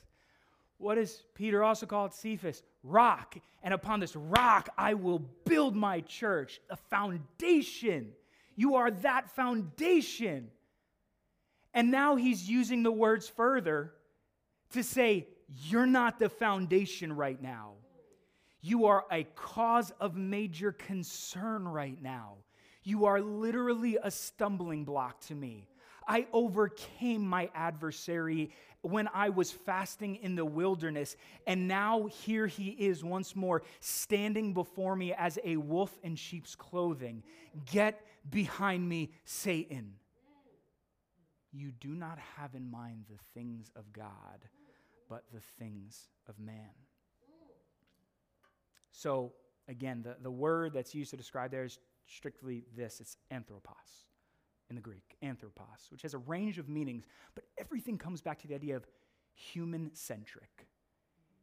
What 0.79 0.95
does 0.95 1.25
Peter 1.35 1.65
also 1.65 1.87
called? 1.87 2.15
Cephas? 2.15 2.63
Rock. 2.85 3.37
And 3.65 3.75
upon 3.75 3.99
this 3.99 4.15
rock 4.15 4.69
I 4.79 4.95
will 4.95 5.19
build 5.45 5.75
my 5.75 6.03
church, 6.03 6.61
a 6.71 6.77
foundation. 6.77 8.13
You 8.55 8.77
are 8.77 8.93
that 8.93 9.29
foundation. 9.29 10.53
And 11.75 11.91
now 11.91 12.15
he's 12.15 12.49
using 12.49 12.85
the 12.85 12.93
words 12.93 13.29
further 13.29 13.93
to 14.71 14.85
say, 14.85 15.27
You're 15.65 15.85
not 15.85 16.21
the 16.21 16.29
foundation 16.29 17.13
right 17.13 17.43
now. 17.43 17.73
You 18.63 18.87
are 18.87 19.05
a 19.11 19.25
cause 19.35 19.93
of 19.99 20.15
major 20.15 20.71
concern 20.71 21.67
right 21.67 22.01
now. 22.01 22.37
You 22.83 23.07
are 23.07 23.21
literally 23.21 23.99
a 24.03 24.11
stumbling 24.11 24.85
block 24.85 25.21
to 25.27 25.35
me. 25.35 25.69
I 26.07 26.27
overcame 26.33 27.27
my 27.27 27.51
adversary 27.55 28.51
when 28.83 29.09
I 29.13 29.29
was 29.29 29.53
fasting 29.53 30.17
in 30.17 30.35
the 30.35 30.45
wilderness, 30.45 31.17
and 31.47 31.69
now 31.69 32.07
here 32.07 32.47
he 32.47 32.71
is 32.71 33.05
once 33.05 33.37
more 33.37 33.63
standing 33.81 34.55
before 34.55 34.97
me 34.97 35.13
as 35.13 35.39
a 35.45 35.57
wolf 35.57 35.97
in 36.03 36.17
sheep's 36.17 36.55
clothing. 36.55 37.23
Get 37.67 38.05
behind 38.29 38.89
me, 38.89 39.11
Satan. 39.25 39.95
You 41.53 41.73
do 41.73 41.89
not 41.89 42.19
have 42.37 42.55
in 42.55 42.71
mind 42.71 43.05
the 43.11 43.19
things 43.35 43.71
of 43.77 43.93
God, 43.93 44.45
but 45.09 45.25
the 45.33 45.41
things 45.59 46.09
of 46.29 46.39
man. 46.39 46.71
So, 48.93 49.33
again, 49.69 50.03
the, 50.03 50.17
the 50.23 50.31
word 50.31 50.73
that's 50.73 50.95
used 50.95 51.11
to 51.11 51.17
describe 51.17 51.51
there 51.51 51.65
is 51.65 51.79
strictly 52.11 52.65
this 52.77 53.01
it's 53.01 53.17
anthropos 53.31 53.75
in 54.69 54.77
the 54.77 54.83
Greek, 54.83 55.17
anthropos, 55.23 55.89
which 55.91 56.03
has 56.03 56.15
a 56.15 56.19
range 56.19 56.59
of 56.59 56.69
meanings, 56.69 57.05
but 57.35 57.45
everything 57.59 57.99
comes 57.99 58.21
back 58.21 58.39
to 58.39 58.47
the 58.47 58.55
idea 58.55 58.77
of 58.77 58.87
human 59.35 59.91
centric. 59.95 60.69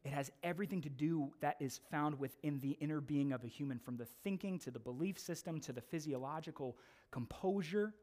It 0.03 0.11
has 0.11 0.31
everything 0.43 0.81
to 0.81 0.89
do 0.89 1.33
that 1.41 1.57
is 1.59 1.81
found 1.91 2.17
within 2.17 2.59
the 2.59 2.77
inner 2.79 3.01
being 3.01 3.33
of 3.33 3.43
a 3.43 3.47
human, 3.47 3.79
from 3.79 3.97
the 3.97 4.07
thinking 4.23 4.57
to 4.59 4.71
the 4.71 4.79
belief 4.79 5.19
system 5.19 5.59
to 5.61 5.73
the 5.73 5.81
physiological 5.81 6.77
composure. 7.11 7.93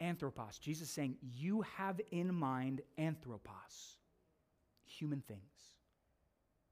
Anthropos. 0.00 0.58
Jesus 0.58 0.90
saying, 0.90 1.16
You 1.22 1.62
have 1.76 2.00
in 2.12 2.32
mind 2.32 2.82
anthropos, 2.98 3.96
human 4.84 5.22
things, 5.22 5.72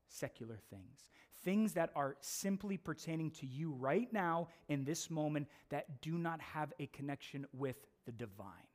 secular 0.09 0.59
things 0.71 1.11
things 1.47 1.75
that 1.75 1.91
are 1.95 2.17
simply 2.21 2.77
pertaining 2.77 3.31
to 3.31 3.47
you 3.47 3.73
right 3.79 4.13
now 4.13 4.49
in 4.69 4.85
this 4.85 5.09
moment 5.09 5.47
that 5.71 6.03
do 6.03 6.19
not 6.19 6.41
have 6.41 6.73
a 6.81 6.87
connection 6.87 7.47
with 7.53 7.77
the 8.05 8.13
divine. 8.13 8.69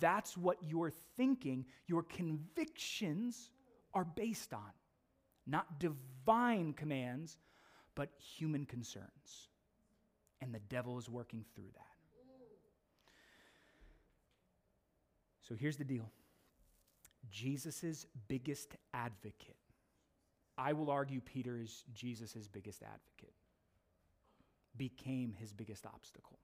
that's 0.00 0.36
what 0.36 0.58
your 0.60 0.90
thinking, 1.16 1.64
your 1.86 2.02
convictions 2.02 3.50
are 3.94 4.04
based 4.04 4.52
on. 4.52 4.72
Not 5.46 5.78
divine 5.78 6.72
commands, 6.72 7.38
but 7.94 8.08
human 8.18 8.66
concerns. 8.66 9.48
And 10.42 10.52
the 10.52 10.60
devil 10.68 10.98
is 10.98 11.08
working 11.08 11.44
through 11.54 11.70
that. 11.74 11.94
So 15.42 15.54
here's 15.54 15.76
the 15.76 15.84
deal 15.84 16.10
Jesus' 17.30 18.06
biggest 18.26 18.74
advocate. 18.92 19.63
I 20.56 20.72
will 20.72 20.90
argue 20.90 21.20
Peter 21.20 21.58
is 21.58 21.84
Jesus' 21.92 22.46
biggest 22.46 22.82
advocate, 22.82 23.34
became 24.76 25.34
his 25.34 25.52
biggest 25.52 25.86
obstacle 25.86 26.38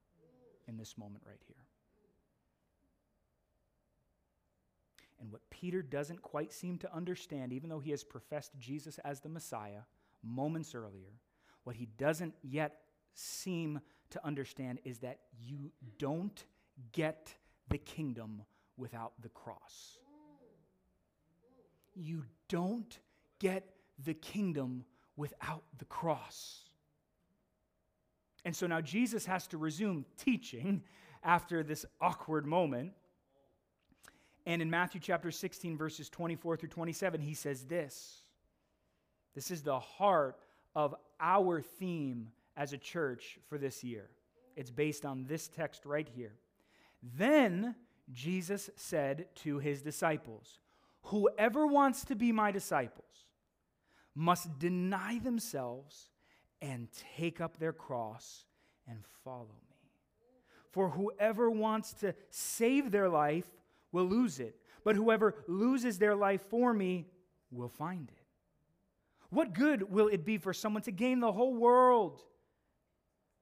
in 0.67 0.77
this 0.77 0.97
moment 0.97 1.23
right 1.25 1.41
here. 1.47 1.63
And 5.19 5.31
what 5.31 5.41
Peter 5.51 5.83
doesn't 5.83 6.21
quite 6.21 6.51
seem 6.51 6.79
to 6.79 6.93
understand, 6.93 7.53
even 7.53 7.69
though 7.69 7.79
he 7.79 7.91
has 7.91 8.03
professed 8.03 8.51
Jesus 8.59 8.97
as 9.05 9.19
the 9.19 9.29
Messiah 9.29 9.81
moments 10.23 10.73
earlier, 10.73 11.19
what 11.63 11.75
he 11.75 11.85
doesn't 11.97 12.33
yet 12.41 12.79
seem 13.13 13.79
to 14.09 14.25
understand 14.25 14.79
is 14.83 14.99
that 14.99 15.19
you 15.39 15.71
don't 15.99 16.43
get 16.91 17.35
the 17.69 17.77
kingdom 17.77 18.41
without 18.77 19.13
the 19.21 19.29
cross. 19.29 19.99
You 21.93 22.25
don't 22.49 22.97
get 23.39 23.75
the 24.03 24.13
kingdom 24.13 24.85
without 25.15 25.63
the 25.77 25.85
cross. 25.85 26.65
And 28.43 28.55
so 28.55 28.67
now 28.67 28.81
Jesus 28.81 29.25
has 29.25 29.47
to 29.47 29.57
resume 29.57 30.05
teaching 30.17 30.83
after 31.23 31.63
this 31.63 31.85
awkward 31.99 32.45
moment. 32.45 32.93
And 34.45 34.61
in 34.61 34.69
Matthew 34.69 34.99
chapter 34.99 35.29
16, 35.29 35.77
verses 35.77 36.09
24 36.09 36.57
through 36.57 36.69
27, 36.69 37.21
he 37.21 37.33
says 37.33 37.65
this. 37.65 38.23
This 39.35 39.51
is 39.51 39.61
the 39.61 39.79
heart 39.79 40.37
of 40.75 40.95
our 41.19 41.61
theme 41.61 42.29
as 42.57 42.73
a 42.73 42.77
church 42.77 43.37
for 43.47 43.57
this 43.57 43.83
year. 43.83 44.09
It's 44.55 44.71
based 44.71 45.05
on 45.05 45.25
this 45.25 45.47
text 45.47 45.85
right 45.85 46.09
here. 46.15 46.33
Then 47.17 47.75
Jesus 48.11 48.69
said 48.75 49.27
to 49.35 49.59
his 49.59 49.81
disciples, 49.81 50.59
Whoever 51.03 51.65
wants 51.65 52.03
to 52.05 52.15
be 52.15 52.31
my 52.31 52.51
disciples 52.51 53.05
must 54.15 54.59
deny 54.59 55.19
themselves 55.19 56.09
and 56.61 56.87
take 57.17 57.41
up 57.41 57.57
their 57.57 57.73
cross 57.73 58.45
and 58.87 58.99
follow 59.23 59.55
me. 59.69 59.77
For 60.71 60.89
whoever 60.89 61.49
wants 61.49 61.93
to 61.95 62.13
save 62.29 62.91
their 62.91 63.09
life 63.09 63.49
will 63.91 64.05
lose 64.05 64.39
it, 64.39 64.55
but 64.83 64.95
whoever 64.95 65.35
loses 65.47 65.97
their 65.97 66.15
life 66.15 66.41
for 66.49 66.73
me 66.73 67.07
will 67.51 67.69
find 67.69 68.09
it. 68.09 68.23
What 69.29 69.53
good 69.53 69.91
will 69.91 70.07
it 70.07 70.25
be 70.25 70.37
for 70.37 70.53
someone 70.53 70.83
to 70.83 70.91
gain 70.91 71.19
the 71.19 71.31
whole 71.31 71.53
world? 71.53 72.21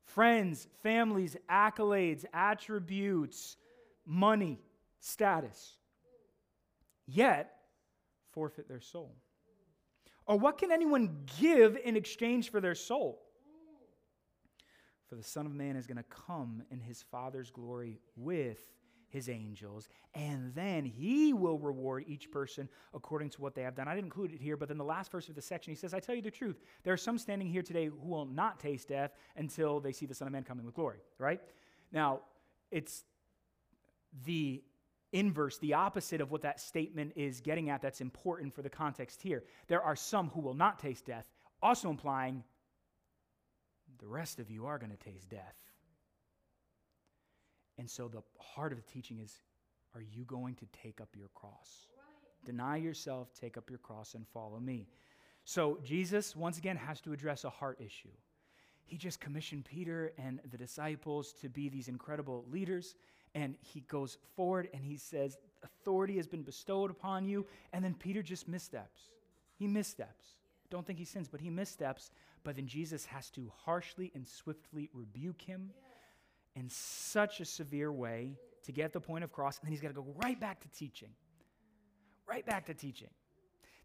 Friends, 0.03 0.67
families, 0.81 1.35
accolades, 1.49 2.25
attributes, 2.33 3.57
money, 4.05 4.59
status. 4.99 5.77
Yet, 7.05 7.55
forfeit 8.31 8.67
their 8.67 8.79
soul. 8.81 9.15
Or 10.29 10.37
what 10.37 10.59
can 10.59 10.71
anyone 10.71 11.25
give 11.39 11.75
in 11.83 11.95
exchange 11.95 12.51
for 12.51 12.61
their 12.61 12.75
soul? 12.75 13.19
For 15.07 15.15
the 15.15 15.23
Son 15.23 15.47
of 15.47 15.51
Man 15.51 15.75
is 15.75 15.87
going 15.87 15.97
to 15.97 16.03
come 16.03 16.61
in 16.69 16.79
his 16.79 17.01
Father's 17.01 17.49
glory 17.49 17.99
with 18.15 18.59
his 19.07 19.27
angels, 19.27 19.89
and 20.13 20.53
then 20.53 20.85
he 20.85 21.33
will 21.33 21.57
reward 21.57 22.03
each 22.05 22.29
person 22.29 22.69
according 22.93 23.31
to 23.31 23.41
what 23.41 23.55
they 23.55 23.63
have 23.63 23.73
done. 23.73 23.87
I 23.87 23.95
didn't 23.95 24.05
include 24.05 24.31
it 24.31 24.39
here, 24.39 24.55
but 24.55 24.67
then 24.67 24.77
the 24.77 24.83
last 24.83 25.11
verse 25.11 25.29
of 25.29 25.35
the 25.35 25.41
section, 25.41 25.71
he 25.71 25.75
says, 25.75 25.95
I 25.95 25.99
tell 25.99 26.13
you 26.13 26.21
the 26.21 26.29
truth. 26.29 26.61
There 26.83 26.93
are 26.93 26.97
some 26.97 27.17
standing 27.17 27.47
here 27.47 27.63
today 27.63 27.87
who 27.87 28.07
will 28.07 28.27
not 28.27 28.59
taste 28.59 28.89
death 28.89 29.13
until 29.35 29.79
they 29.79 29.93
see 29.93 30.05
the 30.05 30.13
Son 30.13 30.27
of 30.27 30.31
Man 30.31 30.43
coming 30.43 30.63
with 30.63 30.75
glory, 30.75 30.99
right? 31.17 31.41
Now, 31.91 32.19
it's 32.69 33.03
the 34.27 34.61
inverse, 35.11 35.57
the 35.57 35.73
opposite 35.73 36.21
of 36.21 36.31
what 36.31 36.41
that 36.43 36.59
statement 36.59 37.13
is 37.15 37.41
getting 37.41 37.69
at 37.69 37.81
that's 37.81 38.01
important 38.01 38.53
for 38.53 38.61
the 38.61 38.69
context 38.69 39.21
here. 39.21 39.43
There 39.67 39.81
are 39.81 39.95
some 39.95 40.29
who 40.29 40.41
will 40.41 40.53
not 40.53 40.79
taste 40.79 41.05
death, 41.05 41.27
also 41.61 41.89
implying 41.89 42.43
the 43.99 44.07
rest 44.07 44.39
of 44.39 44.49
you 44.49 44.65
are 44.65 44.77
going 44.77 44.91
to 44.91 44.97
taste 44.97 45.29
death. 45.29 45.55
And 47.77 47.89
so 47.89 48.07
the 48.07 48.21
heart 48.39 48.71
of 48.71 48.77
the 48.77 48.91
teaching 48.91 49.19
is 49.19 49.41
are 49.95 50.01
you 50.01 50.23
going 50.25 50.55
to 50.55 50.65
take 50.83 51.01
up 51.01 51.09
your 51.17 51.29
cross? 51.33 51.87
Right. 51.95 52.45
Deny 52.45 52.77
yourself, 52.77 53.29
take 53.33 53.57
up 53.57 53.69
your 53.69 53.79
cross, 53.79 54.13
and 54.13 54.27
follow 54.27 54.59
me. 54.59 54.87
So 55.45 55.79
Jesus, 55.83 56.35
once 56.35 56.57
again, 56.57 56.75
has 56.75 57.01
to 57.01 57.13
address 57.13 57.43
a 57.43 57.49
heart 57.49 57.79
issue. 57.83 58.11
He 58.83 58.97
just 58.97 59.19
commissioned 59.19 59.65
Peter 59.65 60.13
and 60.17 60.39
the 60.51 60.57
disciples 60.57 61.33
to 61.41 61.49
be 61.49 61.69
these 61.69 61.87
incredible 61.87 62.45
leaders. 62.51 62.95
And 63.35 63.55
he 63.61 63.81
goes 63.81 64.17
forward 64.35 64.69
and 64.73 64.83
he 64.83 64.97
says, 64.97 65.37
Authority 65.63 66.17
has 66.17 66.27
been 66.27 66.43
bestowed 66.43 66.89
upon 66.89 67.25
you. 67.25 67.45
And 67.73 67.83
then 67.83 67.93
Peter 67.93 68.23
just 68.23 68.47
missteps. 68.47 69.01
He 69.57 69.67
missteps. 69.67 70.25
Don't 70.69 70.85
think 70.85 70.99
he 70.99 71.05
sins, 71.05 71.27
but 71.27 71.41
he 71.41 71.49
missteps. 71.49 72.11
But 72.43 72.55
then 72.55 72.67
Jesus 72.67 73.05
has 73.05 73.29
to 73.31 73.51
harshly 73.65 74.11
and 74.15 74.25
swiftly 74.25 74.89
rebuke 74.93 75.41
him 75.41 75.71
in 76.55 76.69
such 76.69 77.41
a 77.41 77.45
severe 77.45 77.91
way 77.91 78.37
to 78.63 78.71
get 78.71 78.93
the 78.93 79.01
point 79.01 79.23
of 79.23 79.31
cross. 79.31 79.59
And 79.59 79.67
then 79.67 79.71
he's 79.71 79.81
got 79.81 79.89
to 79.89 79.93
go 79.93 80.05
right 80.23 80.39
back 80.39 80.61
to 80.61 80.69
teaching. 80.69 81.09
Right 82.27 82.45
back 82.45 82.67
to 82.67 82.73
teaching. 82.73 83.09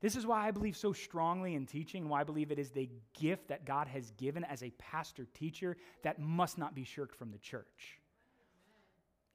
This 0.00 0.16
is 0.16 0.26
why 0.26 0.46
I 0.46 0.50
believe 0.50 0.76
so 0.76 0.92
strongly 0.92 1.54
in 1.54 1.66
teaching, 1.66 2.09
why 2.09 2.20
I 2.20 2.24
believe 2.24 2.50
it 2.50 2.59
is 2.59 2.70
the 2.70 2.90
gift 3.18 3.48
that 3.48 3.64
God 3.64 3.88
has 3.88 4.11
given 4.12 4.44
as 4.44 4.62
a 4.62 4.70
pastor 4.72 5.26
teacher 5.33 5.76
that 6.02 6.18
must 6.18 6.59
not 6.59 6.74
be 6.74 6.85
shirked 6.85 7.16
from 7.16 7.30
the 7.30 7.38
church. 7.38 8.00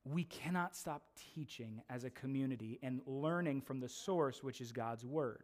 We 0.05 0.23
cannot 0.23 0.75
stop 0.75 1.03
teaching 1.35 1.81
as 1.89 2.03
a 2.03 2.09
community 2.09 2.79
and 2.81 3.01
learning 3.05 3.61
from 3.61 3.79
the 3.79 3.89
source, 3.89 4.43
which 4.43 4.61
is 4.61 4.71
God's 4.71 5.05
word. 5.05 5.43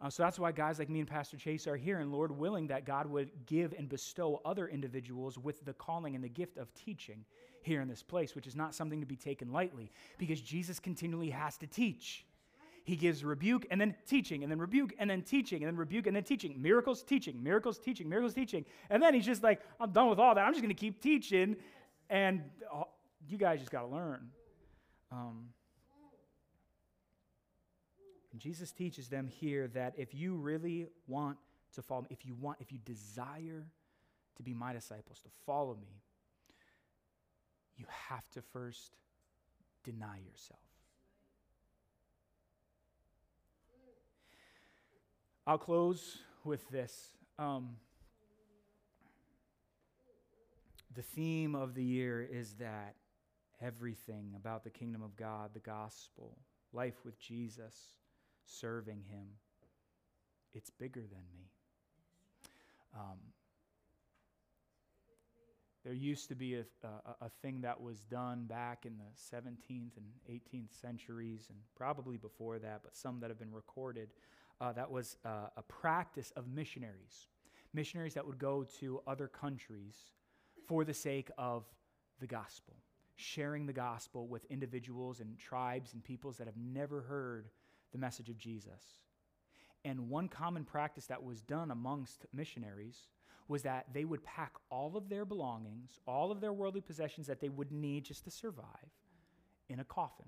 Uh, 0.00 0.10
so 0.10 0.24
that's 0.24 0.38
why 0.38 0.50
guys 0.50 0.80
like 0.80 0.90
me 0.90 0.98
and 0.98 1.08
Pastor 1.08 1.36
Chase 1.36 1.68
are 1.68 1.76
here, 1.76 2.00
and 2.00 2.10
Lord 2.10 2.32
willing 2.32 2.66
that 2.66 2.84
God 2.84 3.06
would 3.06 3.30
give 3.46 3.72
and 3.78 3.88
bestow 3.88 4.40
other 4.44 4.66
individuals 4.66 5.38
with 5.38 5.64
the 5.64 5.72
calling 5.74 6.16
and 6.16 6.24
the 6.24 6.28
gift 6.28 6.58
of 6.58 6.74
teaching 6.74 7.24
here 7.62 7.80
in 7.80 7.86
this 7.86 8.02
place, 8.02 8.34
which 8.34 8.48
is 8.48 8.56
not 8.56 8.74
something 8.74 9.00
to 9.00 9.06
be 9.06 9.14
taken 9.14 9.52
lightly 9.52 9.92
because 10.18 10.40
Jesus 10.40 10.80
continually 10.80 11.30
has 11.30 11.56
to 11.58 11.68
teach. 11.68 12.26
He 12.84 12.96
gives 12.96 13.24
rebuke 13.24 13.64
and 13.70 13.80
then 13.80 13.94
teaching, 14.04 14.42
and 14.42 14.50
then 14.50 14.58
rebuke 14.58 14.92
and 14.98 15.08
then 15.08 15.22
teaching, 15.22 15.62
and 15.62 15.68
then 15.68 15.76
rebuke 15.76 16.08
and 16.08 16.16
then 16.16 16.24
teaching. 16.24 16.60
Miracles, 16.60 17.04
teaching, 17.04 17.40
miracles, 17.40 17.78
teaching, 17.78 18.08
miracles, 18.08 18.34
teaching. 18.34 18.64
And 18.90 19.00
then 19.00 19.14
he's 19.14 19.24
just 19.24 19.44
like, 19.44 19.60
I'm 19.78 19.92
done 19.92 20.10
with 20.10 20.18
all 20.18 20.34
that. 20.34 20.40
I'm 20.40 20.52
just 20.52 20.62
going 20.62 20.74
to 20.74 20.80
keep 20.80 21.00
teaching. 21.00 21.54
And 22.10 22.42
uh, 22.74 22.82
you 23.28 23.38
guys 23.38 23.60
just 23.60 23.70
got 23.70 23.82
to 23.82 23.86
learn. 23.86 24.28
Um, 25.10 25.48
Jesus 28.38 28.72
teaches 28.72 29.08
them 29.08 29.28
here 29.28 29.68
that 29.68 29.94
if 29.96 30.14
you 30.14 30.36
really 30.36 30.86
want 31.06 31.36
to 31.74 31.82
follow 31.82 32.02
me, 32.02 32.08
if 32.10 32.24
you 32.24 32.34
want, 32.34 32.58
if 32.60 32.72
you 32.72 32.78
desire 32.84 33.66
to 34.36 34.42
be 34.42 34.54
my 34.54 34.72
disciples, 34.72 35.20
to 35.20 35.28
follow 35.46 35.74
me, 35.74 36.00
you 37.76 37.84
have 38.08 38.28
to 38.30 38.42
first 38.42 38.96
deny 39.84 40.18
yourself. 40.18 40.60
I'll 45.46 45.58
close 45.58 46.18
with 46.44 46.68
this. 46.70 47.12
Um, 47.38 47.76
the 50.94 51.02
theme 51.02 51.54
of 51.54 51.74
the 51.74 51.82
year 51.82 52.22
is 52.22 52.54
that 52.54 52.94
everything 53.62 54.32
about 54.36 54.64
the 54.64 54.70
kingdom 54.70 55.02
of 55.02 55.16
God, 55.16 55.50
the 55.54 55.60
gospel, 55.60 56.36
life 56.72 57.04
with 57.04 57.18
Jesus, 57.18 57.74
serving 58.44 59.02
Him. 59.08 59.26
It's 60.54 60.70
bigger 60.70 61.00
than 61.00 61.24
me. 61.32 61.50
Um, 62.94 63.18
there 65.84 65.94
used 65.94 66.28
to 66.28 66.34
be 66.34 66.54
a, 66.54 66.64
a, 66.84 67.24
a, 67.26 67.28
thing 67.40 67.60
that 67.62 67.80
was 67.80 68.00
done 68.02 68.44
back 68.44 68.86
in 68.86 68.92
the 68.98 69.36
17th 69.36 69.96
and 69.96 70.06
18th 70.30 70.80
centuries, 70.80 71.46
and 71.48 71.58
probably 71.74 72.16
before 72.16 72.58
that, 72.60 72.82
but 72.84 72.96
some 72.96 73.18
that 73.20 73.30
have 73.30 73.38
been 73.38 73.52
recorded. 73.52 74.10
Uh, 74.60 74.72
that 74.72 74.88
was 74.88 75.16
uh, 75.24 75.48
a 75.56 75.62
practice 75.62 76.32
of 76.36 76.46
missionaries. 76.46 77.26
Missionaries 77.74 78.14
that 78.14 78.24
would 78.24 78.38
go 78.38 78.64
to 78.78 79.00
other 79.08 79.26
countries 79.26 79.96
for 80.68 80.84
the 80.84 80.94
sake 80.94 81.30
of 81.36 81.64
the 82.20 82.26
gospel, 82.26 82.76
sharing 83.16 83.66
the 83.66 83.72
gospel 83.72 84.26
with 84.26 84.44
individuals 84.46 85.20
and 85.20 85.38
tribes 85.38 85.92
and 85.92 86.02
peoples 86.02 86.38
that 86.38 86.46
have 86.46 86.56
never 86.56 87.02
heard 87.02 87.48
the 87.92 87.98
message 87.98 88.28
of 88.30 88.38
Jesus. 88.38 89.00
And 89.84 90.08
one 90.08 90.28
common 90.28 90.64
practice 90.64 91.06
that 91.06 91.22
was 91.22 91.40
done 91.40 91.70
amongst 91.70 92.26
missionaries 92.32 93.08
was 93.48 93.62
that 93.62 93.86
they 93.92 94.04
would 94.04 94.22
pack 94.24 94.52
all 94.70 94.96
of 94.96 95.08
their 95.08 95.24
belongings, 95.24 95.98
all 96.06 96.30
of 96.30 96.40
their 96.40 96.52
worldly 96.52 96.80
possessions 96.80 97.26
that 97.26 97.40
they 97.40 97.48
would 97.48 97.72
need 97.72 98.04
just 98.04 98.24
to 98.24 98.30
survive, 98.30 98.66
in 99.68 99.80
a 99.80 99.84
coffin. 99.84 100.26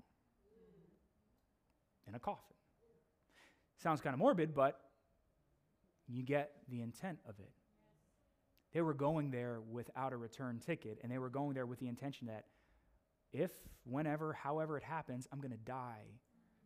in 2.07 2.15
a 2.15 2.19
coffin. 2.19 2.55
Sounds 3.77 4.01
kind 4.01 4.13
of 4.13 4.19
morbid, 4.19 4.53
but 4.53 4.79
you 6.07 6.23
get 6.23 6.51
the 6.69 6.81
intent 6.81 7.19
of 7.27 7.39
it. 7.39 7.51
They 8.73 8.81
were 8.81 8.93
going 8.93 9.31
there 9.31 9.59
without 9.71 10.13
a 10.13 10.17
return 10.17 10.59
ticket, 10.59 10.99
and 11.01 11.11
they 11.11 11.17
were 11.17 11.29
going 11.29 11.53
there 11.53 11.65
with 11.65 11.79
the 11.79 11.87
intention 11.87 12.27
that 12.27 12.45
if, 13.35 13.51
whenever, 13.83 14.33
however 14.33 14.77
it 14.77 14.83
happens, 14.83 15.27
I'm 15.31 15.39
going 15.39 15.51
to 15.51 15.57
die 15.57 16.05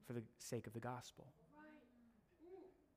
for 0.06 0.14
the 0.14 0.24
sake 0.38 0.68
of 0.68 0.74
the 0.74 0.80
gospel. 0.80 1.28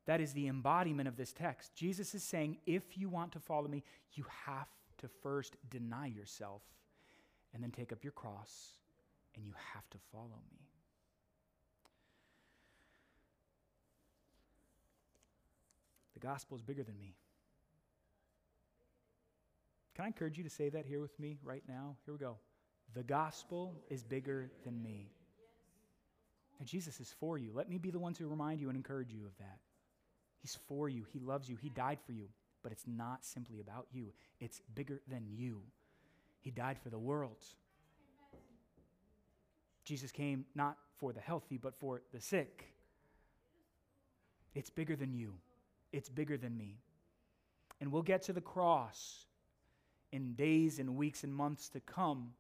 That 0.06 0.20
is 0.20 0.32
the 0.32 0.48
embodiment 0.48 1.08
of 1.08 1.16
this 1.16 1.32
text. 1.32 1.74
Jesus 1.74 2.14
is 2.14 2.24
saying, 2.24 2.58
if 2.66 2.98
you 2.98 3.08
want 3.08 3.32
to 3.32 3.40
follow 3.40 3.68
me, 3.68 3.84
you 4.14 4.24
have 4.46 4.66
to 4.98 5.08
first 5.22 5.56
deny 5.70 6.06
yourself 6.06 6.62
and 7.54 7.62
then 7.62 7.70
take 7.70 7.92
up 7.92 8.02
your 8.02 8.12
cross, 8.12 8.72
and 9.36 9.44
you 9.44 9.52
have 9.74 9.88
to 9.90 9.98
follow 10.10 10.40
me. 10.50 10.58
The 16.14 16.20
gospel 16.20 16.56
is 16.56 16.62
bigger 16.62 16.82
than 16.82 16.98
me. 16.98 17.14
Can 19.94 20.04
I 20.04 20.06
encourage 20.06 20.38
you 20.38 20.44
to 20.44 20.50
say 20.50 20.70
that 20.70 20.86
here 20.86 21.00
with 21.00 21.18
me 21.20 21.36
right 21.44 21.62
now? 21.68 21.96
Here 22.06 22.14
we 22.14 22.18
go. 22.18 22.38
The 22.94 23.02
gospel 23.02 23.74
is 23.88 24.02
bigger 24.02 24.50
than 24.64 24.82
me. 24.82 25.10
And 26.58 26.68
Jesus 26.68 27.00
is 27.00 27.14
for 27.18 27.38
you. 27.38 27.50
Let 27.54 27.68
me 27.68 27.78
be 27.78 27.90
the 27.90 27.98
one 27.98 28.12
to 28.14 28.26
remind 28.26 28.60
you 28.60 28.68
and 28.68 28.76
encourage 28.76 29.12
you 29.12 29.24
of 29.26 29.36
that. 29.38 29.58
He's 30.40 30.58
for 30.68 30.88
you. 30.88 31.04
He 31.12 31.18
loves 31.18 31.48
you. 31.48 31.56
He 31.56 31.70
died 31.70 31.98
for 32.04 32.12
you. 32.12 32.28
But 32.62 32.72
it's 32.72 32.84
not 32.86 33.24
simply 33.24 33.60
about 33.60 33.86
you, 33.92 34.12
it's 34.40 34.60
bigger 34.74 35.00
than 35.08 35.26
you. 35.28 35.62
He 36.40 36.50
died 36.50 36.78
for 36.78 36.90
the 36.90 36.98
world. 36.98 37.44
Jesus 39.84 40.12
came 40.12 40.44
not 40.54 40.76
for 40.96 41.12
the 41.12 41.20
healthy, 41.20 41.56
but 41.56 41.74
for 41.74 42.02
the 42.12 42.20
sick. 42.20 42.66
It's 44.54 44.70
bigger 44.70 44.96
than 44.96 45.12
you, 45.12 45.34
it's 45.92 46.08
bigger 46.08 46.36
than 46.36 46.56
me. 46.56 46.78
And 47.80 47.90
we'll 47.90 48.02
get 48.02 48.22
to 48.24 48.32
the 48.32 48.40
cross 48.40 49.26
in 50.12 50.34
days 50.34 50.78
and 50.78 50.96
weeks 50.96 51.24
and 51.24 51.34
months 51.34 51.68
to 51.70 51.80
come. 51.80 52.30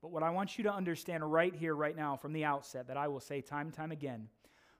But 0.00 0.10
what 0.10 0.22
I 0.22 0.30
want 0.30 0.58
you 0.58 0.64
to 0.64 0.72
understand 0.72 1.30
right 1.30 1.54
here, 1.54 1.74
right 1.74 1.96
now, 1.96 2.16
from 2.16 2.32
the 2.32 2.44
outset, 2.44 2.86
that 2.88 2.96
I 2.96 3.08
will 3.08 3.20
say 3.20 3.40
time 3.40 3.66
and 3.66 3.74
time 3.74 3.92
again 3.92 4.28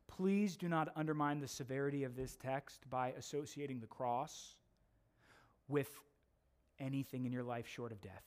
please 0.09 0.57
do 0.57 0.69
not 0.69 0.89
undermine 0.97 1.39
the 1.39 1.47
severity 1.47 2.03
of 2.03 2.17
this 2.17 2.35
text 2.35 2.89
by 2.91 3.13
associating 3.17 3.79
the 3.79 3.87
cross 3.87 4.57
with 5.69 5.89
anything 6.81 7.27
in 7.27 7.33
your 7.33 7.45
life 7.45 7.69
short 7.69 7.93
of 7.93 8.01
death. 8.01 8.25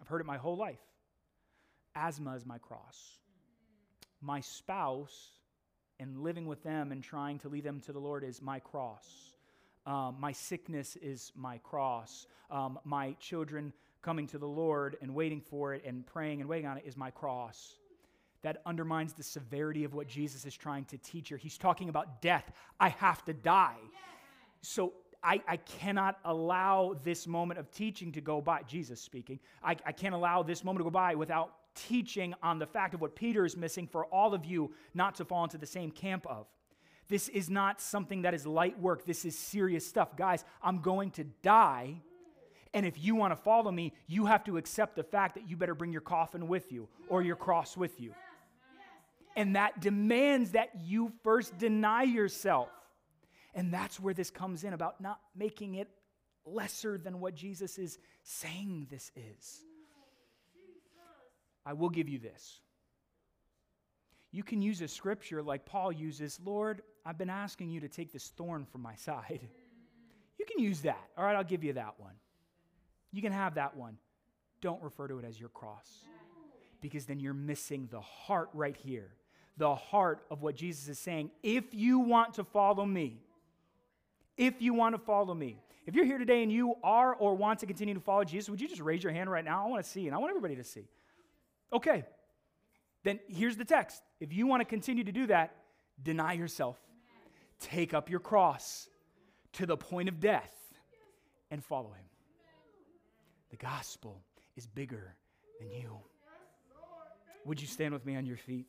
I've 0.00 0.08
heard 0.08 0.20
it 0.20 0.26
my 0.26 0.38
whole 0.38 0.56
life. 0.56 0.80
Asthma 1.94 2.34
is 2.34 2.46
my 2.46 2.58
cross. 2.58 3.18
My 4.20 4.40
spouse 4.40 5.32
and 6.00 6.22
living 6.22 6.46
with 6.46 6.62
them 6.62 6.90
and 6.90 7.02
trying 7.02 7.38
to 7.40 7.48
lead 7.48 7.64
them 7.64 7.80
to 7.82 7.92
the 7.92 7.98
Lord 7.98 8.24
is 8.24 8.40
my 8.40 8.58
cross. 8.58 9.32
Um, 9.86 10.16
my 10.18 10.32
sickness 10.32 10.96
is 10.96 11.32
my 11.34 11.58
cross. 11.58 12.26
Um, 12.50 12.78
my 12.84 13.12
children 13.20 13.72
coming 14.02 14.26
to 14.28 14.38
the 14.38 14.46
Lord 14.46 14.96
and 15.02 15.14
waiting 15.14 15.40
for 15.40 15.74
it 15.74 15.84
and 15.84 16.06
praying 16.06 16.40
and 16.40 16.48
waiting 16.48 16.66
on 16.66 16.78
it 16.78 16.84
is 16.86 16.96
my 16.96 17.10
cross. 17.10 17.74
That 18.42 18.62
undermines 18.64 19.14
the 19.14 19.22
severity 19.22 19.84
of 19.84 19.94
what 19.94 20.06
Jesus 20.06 20.44
is 20.44 20.56
trying 20.56 20.84
to 20.86 20.98
teach 20.98 21.28
here. 21.28 21.38
He's 21.38 21.58
talking 21.58 21.88
about 21.88 22.22
death. 22.22 22.50
I 22.78 22.90
have 22.90 23.24
to 23.24 23.32
die. 23.32 23.78
So 24.62 24.92
I, 25.22 25.42
I, 25.48 25.56
cannot 25.56 26.18
allow 26.24 26.96
this 27.02 27.26
moment 27.26 27.58
of 27.58 27.70
teaching 27.72 28.12
to 28.12 28.20
go 28.20 28.40
by, 28.40 28.62
Jesus 28.62 29.00
speaking, 29.00 29.40
I, 29.62 29.76
I 29.84 29.92
can't 29.92 30.14
allow 30.14 30.42
this 30.42 30.62
moment 30.62 30.80
to 30.80 30.84
go 30.84 30.90
by 30.90 31.14
without 31.16 31.54
teaching 31.74 32.34
on 32.42 32.58
the 32.58 32.66
fact 32.66 32.94
of 32.94 33.00
what 33.00 33.14
Peter 33.14 33.44
is 33.44 33.56
missing 33.56 33.86
for 33.86 34.06
all 34.06 34.34
of 34.34 34.44
you 34.44 34.72
not 34.94 35.16
to 35.16 35.24
fall 35.24 35.44
into 35.44 35.58
the 35.58 35.66
same 35.66 35.90
camp 35.90 36.26
of. 36.26 36.46
This 37.08 37.28
is 37.28 37.48
not 37.48 37.80
something 37.80 38.22
that 38.22 38.34
is 38.34 38.46
light 38.46 38.78
work. 38.78 39.06
This 39.06 39.24
is 39.24 39.36
serious 39.36 39.86
stuff. 39.86 40.16
Guys, 40.16 40.44
I'm 40.62 40.80
going 40.80 41.10
to 41.12 41.24
die. 41.42 42.02
And 42.74 42.84
if 42.84 43.02
you 43.02 43.14
want 43.14 43.32
to 43.32 43.36
follow 43.36 43.70
me, 43.70 43.92
you 44.06 44.26
have 44.26 44.44
to 44.44 44.56
accept 44.56 44.96
the 44.96 45.02
fact 45.02 45.34
that 45.34 45.48
you 45.48 45.56
better 45.56 45.74
bring 45.74 45.92
your 45.92 46.00
coffin 46.00 46.48
with 46.48 46.70
you 46.70 46.88
or 47.08 47.22
your 47.22 47.36
cross 47.36 47.76
with 47.76 48.00
you. 48.00 48.14
And 49.36 49.56
that 49.56 49.80
demands 49.80 50.52
that 50.52 50.70
you 50.80 51.12
first 51.22 51.56
deny 51.58 52.02
yourself. 52.02 52.68
And 53.54 53.72
that's 53.72 53.98
where 53.98 54.14
this 54.14 54.30
comes 54.30 54.64
in 54.64 54.72
about 54.72 55.00
not 55.00 55.20
making 55.34 55.76
it 55.76 55.88
lesser 56.44 56.98
than 56.98 57.20
what 57.20 57.34
Jesus 57.34 57.78
is 57.78 57.98
saying 58.22 58.88
this 58.90 59.10
is. 59.16 59.60
I 61.64 61.74
will 61.74 61.90
give 61.90 62.08
you 62.08 62.18
this. 62.18 62.60
You 64.30 64.42
can 64.42 64.60
use 64.60 64.80
a 64.80 64.88
scripture 64.88 65.42
like 65.42 65.64
Paul 65.64 65.92
uses 65.92 66.38
Lord, 66.44 66.82
I've 67.04 67.18
been 67.18 67.30
asking 67.30 67.70
you 67.70 67.80
to 67.80 67.88
take 67.88 68.12
this 68.12 68.28
thorn 68.36 68.66
from 68.66 68.82
my 68.82 68.94
side. 68.94 69.40
You 70.38 70.44
can 70.44 70.62
use 70.62 70.82
that. 70.82 71.02
All 71.16 71.24
right, 71.24 71.34
I'll 71.34 71.42
give 71.42 71.64
you 71.64 71.72
that 71.72 71.94
one. 71.98 72.14
You 73.12 73.22
can 73.22 73.32
have 73.32 73.54
that 73.54 73.76
one. 73.76 73.98
Don't 74.60 74.82
refer 74.82 75.08
to 75.08 75.18
it 75.18 75.24
as 75.24 75.38
your 75.38 75.48
cross 75.48 76.04
because 76.80 77.06
then 77.06 77.20
you're 77.20 77.34
missing 77.34 77.88
the 77.90 78.00
heart 78.00 78.50
right 78.52 78.76
here. 78.76 79.10
The 79.56 79.74
heart 79.74 80.20
of 80.30 80.42
what 80.42 80.54
Jesus 80.54 80.88
is 80.88 80.98
saying. 80.98 81.30
If 81.42 81.74
you 81.74 81.98
want 81.98 82.34
to 82.34 82.44
follow 82.44 82.84
me, 82.84 83.20
if 84.36 84.62
you 84.62 84.74
want 84.74 84.94
to 84.94 84.98
follow 84.98 85.34
me, 85.34 85.58
if 85.86 85.94
you're 85.94 86.04
here 86.04 86.18
today 86.18 86.42
and 86.42 86.52
you 86.52 86.74
are 86.84 87.14
or 87.14 87.34
want 87.34 87.60
to 87.60 87.66
continue 87.66 87.94
to 87.94 88.00
follow 88.00 88.22
Jesus, 88.22 88.48
would 88.50 88.60
you 88.60 88.68
just 88.68 88.80
raise 88.80 89.02
your 89.02 89.12
hand 89.12 89.30
right 89.30 89.44
now? 89.44 89.64
I 89.64 89.68
want 89.68 89.82
to 89.82 89.90
see, 89.90 90.06
and 90.06 90.14
I 90.14 90.18
want 90.18 90.30
everybody 90.30 90.54
to 90.56 90.64
see. 90.64 90.86
Okay, 91.72 92.04
then 93.04 93.18
here's 93.26 93.56
the 93.56 93.64
text. 93.64 94.02
If 94.20 94.32
you 94.32 94.46
want 94.46 94.60
to 94.60 94.64
continue 94.64 95.02
to 95.04 95.12
do 95.12 95.26
that, 95.26 95.54
deny 96.02 96.34
yourself, 96.34 96.78
take 97.58 97.94
up 97.94 98.10
your 98.10 98.20
cross 98.20 98.88
to 99.54 99.66
the 99.66 99.76
point 99.76 100.08
of 100.08 100.20
death, 100.20 100.52
and 101.50 101.64
follow 101.64 101.90
him. 101.90 102.07
The 103.50 103.56
gospel 103.56 104.22
is 104.56 104.66
bigger 104.66 105.14
than 105.58 105.70
you. 105.70 105.98
Would 107.44 107.60
you 107.60 107.66
stand 107.66 107.94
with 107.94 108.04
me 108.04 108.16
on 108.16 108.26
your 108.26 108.36
feet? 108.36 108.66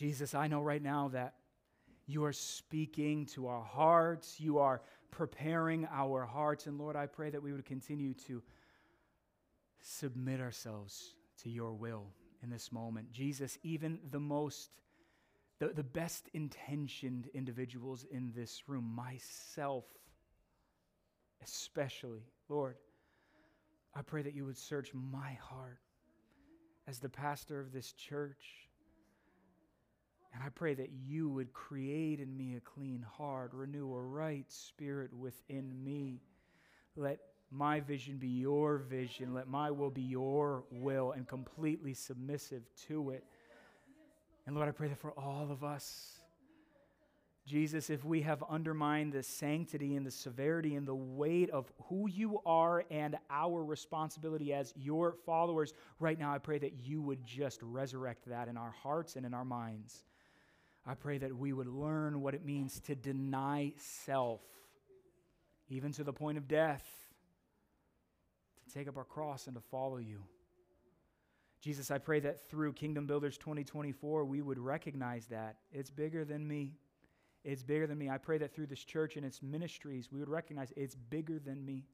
Jesus, 0.00 0.34
I 0.34 0.46
know 0.46 0.62
right 0.62 0.82
now 0.82 1.08
that 1.08 1.34
you 2.06 2.24
are 2.24 2.32
speaking 2.32 3.26
to 3.34 3.48
our 3.48 3.62
hearts. 3.62 4.40
You 4.40 4.58
are 4.58 4.80
preparing 5.10 5.86
our 5.92 6.24
hearts. 6.24 6.66
And 6.66 6.78
Lord, 6.78 6.96
I 6.96 7.04
pray 7.04 7.28
that 7.28 7.42
we 7.42 7.52
would 7.52 7.66
continue 7.66 8.14
to 8.26 8.42
submit 9.82 10.40
ourselves 10.40 11.16
to 11.42 11.50
your 11.50 11.74
will 11.74 12.06
in 12.42 12.48
this 12.48 12.72
moment. 12.72 13.12
Jesus, 13.12 13.58
even 13.62 13.98
the 14.10 14.20
most, 14.20 14.70
the, 15.60 15.68
the 15.68 15.84
best 15.84 16.28
intentioned 16.34 17.28
individuals 17.32 18.04
in 18.10 18.32
this 18.34 18.64
room, 18.66 18.92
myself 18.94 19.84
especially, 21.42 22.24
Lord, 22.48 22.76
I 23.94 24.02
pray 24.02 24.22
that 24.22 24.34
you 24.34 24.44
would 24.44 24.58
search 24.58 24.92
my 24.92 25.38
heart 25.40 25.78
as 26.88 26.98
the 26.98 27.08
pastor 27.08 27.60
of 27.60 27.72
this 27.72 27.92
church 27.92 28.68
and 30.32 30.42
I 30.42 30.48
pray 30.48 30.74
that 30.74 30.90
you 30.92 31.28
would 31.28 31.52
create 31.52 32.20
in 32.20 32.36
me 32.36 32.56
a 32.56 32.60
clean 32.60 33.04
heart, 33.16 33.52
renew 33.52 33.92
a 33.94 34.00
right 34.00 34.50
spirit 34.50 35.12
within 35.12 35.72
me. 35.82 36.20
Let 36.96 37.18
my 37.50 37.80
vision 37.80 38.16
be 38.16 38.28
your 38.28 38.78
vision. 38.78 39.34
Let 39.34 39.48
my 39.48 39.72
will 39.72 39.90
be 39.90 40.02
your 40.02 40.64
will 40.70 41.12
and 41.12 41.26
completely 41.26 41.94
submissive 41.94 42.62
to 42.86 43.10
it. 43.10 43.24
And 44.46 44.56
Lord, 44.56 44.68
I 44.68 44.72
pray 44.72 44.88
that 44.88 44.98
for 44.98 45.12
all 45.12 45.48
of 45.50 45.62
us, 45.62 46.20
Jesus, 47.46 47.90
if 47.90 48.04
we 48.04 48.22
have 48.22 48.44
undermined 48.48 49.12
the 49.12 49.22
sanctity 49.22 49.96
and 49.96 50.06
the 50.06 50.10
severity 50.10 50.76
and 50.76 50.86
the 50.86 50.94
weight 50.94 51.50
of 51.50 51.72
who 51.88 52.08
you 52.08 52.38
are 52.46 52.84
and 52.90 53.16
our 53.28 53.64
responsibility 53.64 54.52
as 54.52 54.72
your 54.76 55.16
followers, 55.26 55.72
right 55.98 56.18
now 56.18 56.32
I 56.32 56.38
pray 56.38 56.58
that 56.58 56.74
you 56.74 57.02
would 57.02 57.24
just 57.24 57.60
resurrect 57.62 58.28
that 58.28 58.46
in 58.46 58.56
our 58.56 58.70
hearts 58.70 59.16
and 59.16 59.26
in 59.26 59.34
our 59.34 59.44
minds. 59.44 60.04
I 60.86 60.94
pray 60.94 61.18
that 61.18 61.36
we 61.36 61.52
would 61.52 61.66
learn 61.66 62.20
what 62.20 62.34
it 62.34 62.44
means 62.44 62.80
to 62.80 62.94
deny 62.94 63.72
self, 63.76 64.40
even 65.68 65.92
to 65.92 66.04
the 66.04 66.12
point 66.12 66.38
of 66.38 66.46
death, 66.46 66.86
to 68.64 68.74
take 68.74 68.88
up 68.88 68.96
our 68.96 69.04
cross 69.04 69.46
and 69.46 69.56
to 69.56 69.60
follow 69.60 69.98
you. 69.98 70.22
Jesus, 71.60 71.90
I 71.90 71.98
pray 71.98 72.20
that 72.20 72.48
through 72.48 72.72
Kingdom 72.72 73.06
Builders 73.06 73.36
2024, 73.36 74.24
we 74.24 74.40
would 74.40 74.58
recognize 74.58 75.26
that 75.26 75.56
it's 75.72 75.90
bigger 75.90 76.24
than 76.24 76.48
me. 76.48 76.72
It's 77.44 77.62
bigger 77.62 77.86
than 77.86 77.98
me. 77.98 78.08
I 78.08 78.16
pray 78.16 78.38
that 78.38 78.54
through 78.54 78.66
this 78.66 78.82
church 78.82 79.16
and 79.16 79.26
its 79.26 79.42
ministries, 79.42 80.08
we 80.10 80.20
would 80.20 80.28
recognize 80.28 80.72
it's 80.74 80.94
bigger 80.94 81.38
than 81.38 81.64
me. 81.64 81.84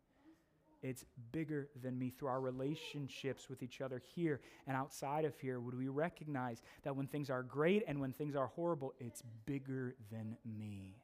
It's 0.82 1.04
bigger 1.32 1.68
than 1.82 1.98
me 1.98 2.10
through 2.10 2.28
our 2.28 2.40
relationships 2.40 3.48
with 3.48 3.62
each 3.62 3.80
other 3.80 4.00
here 4.14 4.40
and 4.68 4.76
outside 4.76 5.24
of 5.24 5.36
here. 5.40 5.58
Would 5.58 5.76
we 5.76 5.88
recognize 5.88 6.62
that 6.84 6.94
when 6.94 7.08
things 7.08 7.28
are 7.28 7.42
great 7.42 7.82
and 7.88 8.00
when 8.00 8.12
things 8.12 8.36
are 8.36 8.46
horrible, 8.46 8.94
it's 9.00 9.22
bigger 9.46 9.96
than 10.12 10.36
me? 10.44 10.96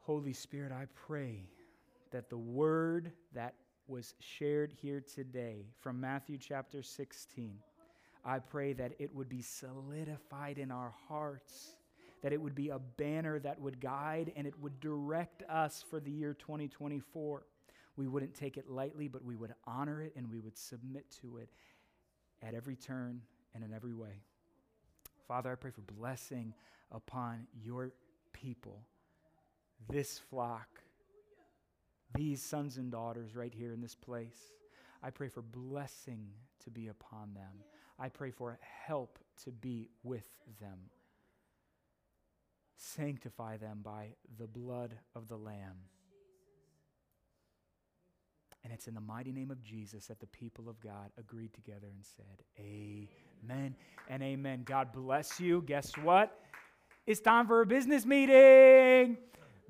Holy 0.00 0.32
Spirit, 0.32 0.72
I 0.72 0.86
pray 1.06 1.44
that 2.10 2.30
the 2.30 2.36
word 2.36 3.12
that 3.32 3.54
was 3.86 4.14
shared 4.18 4.72
here 4.80 5.02
today 5.14 5.66
from 5.80 6.00
Matthew 6.00 6.38
chapter 6.38 6.82
16, 6.82 7.58
I 8.24 8.38
pray 8.38 8.72
that 8.72 8.92
it 8.98 9.14
would 9.14 9.28
be 9.28 9.42
solidified 9.42 10.58
in 10.58 10.70
our 10.70 10.94
hearts, 11.08 11.76
that 12.22 12.32
it 12.32 12.40
would 12.40 12.54
be 12.54 12.70
a 12.70 12.78
banner 12.78 13.38
that 13.40 13.60
would 13.60 13.80
guide 13.80 14.32
and 14.36 14.46
it 14.46 14.58
would 14.60 14.80
direct 14.80 15.42
us 15.50 15.84
for 15.88 16.00
the 16.00 16.10
year 16.10 16.32
2024. 16.32 17.42
We 17.96 18.08
wouldn't 18.08 18.34
take 18.34 18.56
it 18.56 18.70
lightly, 18.70 19.08
but 19.08 19.22
we 19.22 19.36
would 19.36 19.54
honor 19.66 20.00
it 20.00 20.14
and 20.16 20.30
we 20.30 20.40
would 20.40 20.56
submit 20.56 21.04
to 21.20 21.36
it 21.36 21.50
at 22.42 22.54
every 22.54 22.76
turn 22.76 23.20
and 23.54 23.62
in 23.62 23.74
every 23.74 23.94
way. 23.94 24.22
Father, 25.28 25.52
I 25.52 25.54
pray 25.56 25.70
for 25.70 25.82
blessing 25.82 26.54
upon 26.90 27.46
your 27.62 27.92
people, 28.32 28.80
this 29.90 30.18
flock, 30.18 30.80
these 32.14 32.42
sons 32.42 32.76
and 32.76 32.90
daughters 32.90 33.34
right 33.34 33.52
here 33.52 33.72
in 33.72 33.80
this 33.80 33.94
place. 33.94 34.52
I 35.02 35.10
pray 35.10 35.28
for 35.28 35.42
blessing 35.42 36.28
to 36.64 36.70
be 36.70 36.88
upon 36.88 37.34
them. 37.34 37.62
I 37.98 38.08
pray 38.08 38.30
for 38.30 38.58
help 38.86 39.18
to 39.44 39.52
be 39.52 39.90
with 40.02 40.28
them. 40.60 40.78
Sanctify 42.76 43.58
them 43.58 43.80
by 43.82 44.08
the 44.38 44.46
blood 44.46 44.94
of 45.14 45.28
the 45.28 45.36
Lamb. 45.36 45.76
And 48.64 48.72
it's 48.72 48.88
in 48.88 48.94
the 48.94 49.00
mighty 49.00 49.30
name 49.30 49.50
of 49.50 49.62
Jesus 49.62 50.06
that 50.06 50.20
the 50.20 50.26
people 50.26 50.70
of 50.70 50.80
God 50.80 51.10
agreed 51.18 51.52
together 51.52 51.86
and 51.94 52.04
said, 52.16 52.42
Amen 52.58 53.76
and 54.08 54.22
amen. 54.22 54.62
God 54.64 54.90
bless 54.90 55.38
you. 55.38 55.62
Guess 55.66 55.92
what? 55.98 56.40
It's 57.06 57.20
time 57.20 57.46
for 57.46 57.60
a 57.60 57.66
business 57.66 58.06
meeting. 58.06 59.18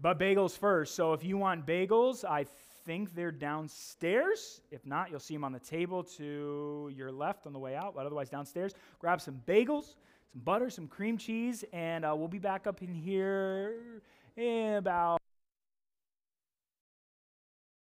But 0.04 0.18
bagels 0.18 0.58
first. 0.58 0.96
So 0.96 1.14
if 1.14 1.24
you 1.24 1.38
want 1.38 1.64
bagels, 1.64 2.26
I 2.26 2.44
think 2.84 3.14
they're 3.14 3.32
downstairs. 3.32 4.60
If 4.70 4.84
not, 4.84 5.10
you'll 5.10 5.18
see 5.18 5.32
them 5.32 5.44
on 5.44 5.52
the 5.52 5.58
table 5.58 6.04
to 6.18 6.92
your 6.94 7.10
left 7.10 7.46
on 7.46 7.54
the 7.54 7.58
way 7.58 7.74
out, 7.74 7.94
but 7.94 8.04
otherwise 8.04 8.28
downstairs. 8.28 8.74
Grab 8.98 9.22
some 9.22 9.40
bagels, 9.48 9.94
some 10.30 10.42
butter, 10.44 10.68
some 10.68 10.88
cream 10.88 11.16
cheese, 11.16 11.64
and 11.72 12.04
uh, 12.04 12.14
we'll 12.14 12.28
be 12.28 12.38
back 12.38 12.66
up 12.66 12.82
in 12.82 12.92
here 12.92 14.02
in 14.36 14.74
about. 14.74 15.22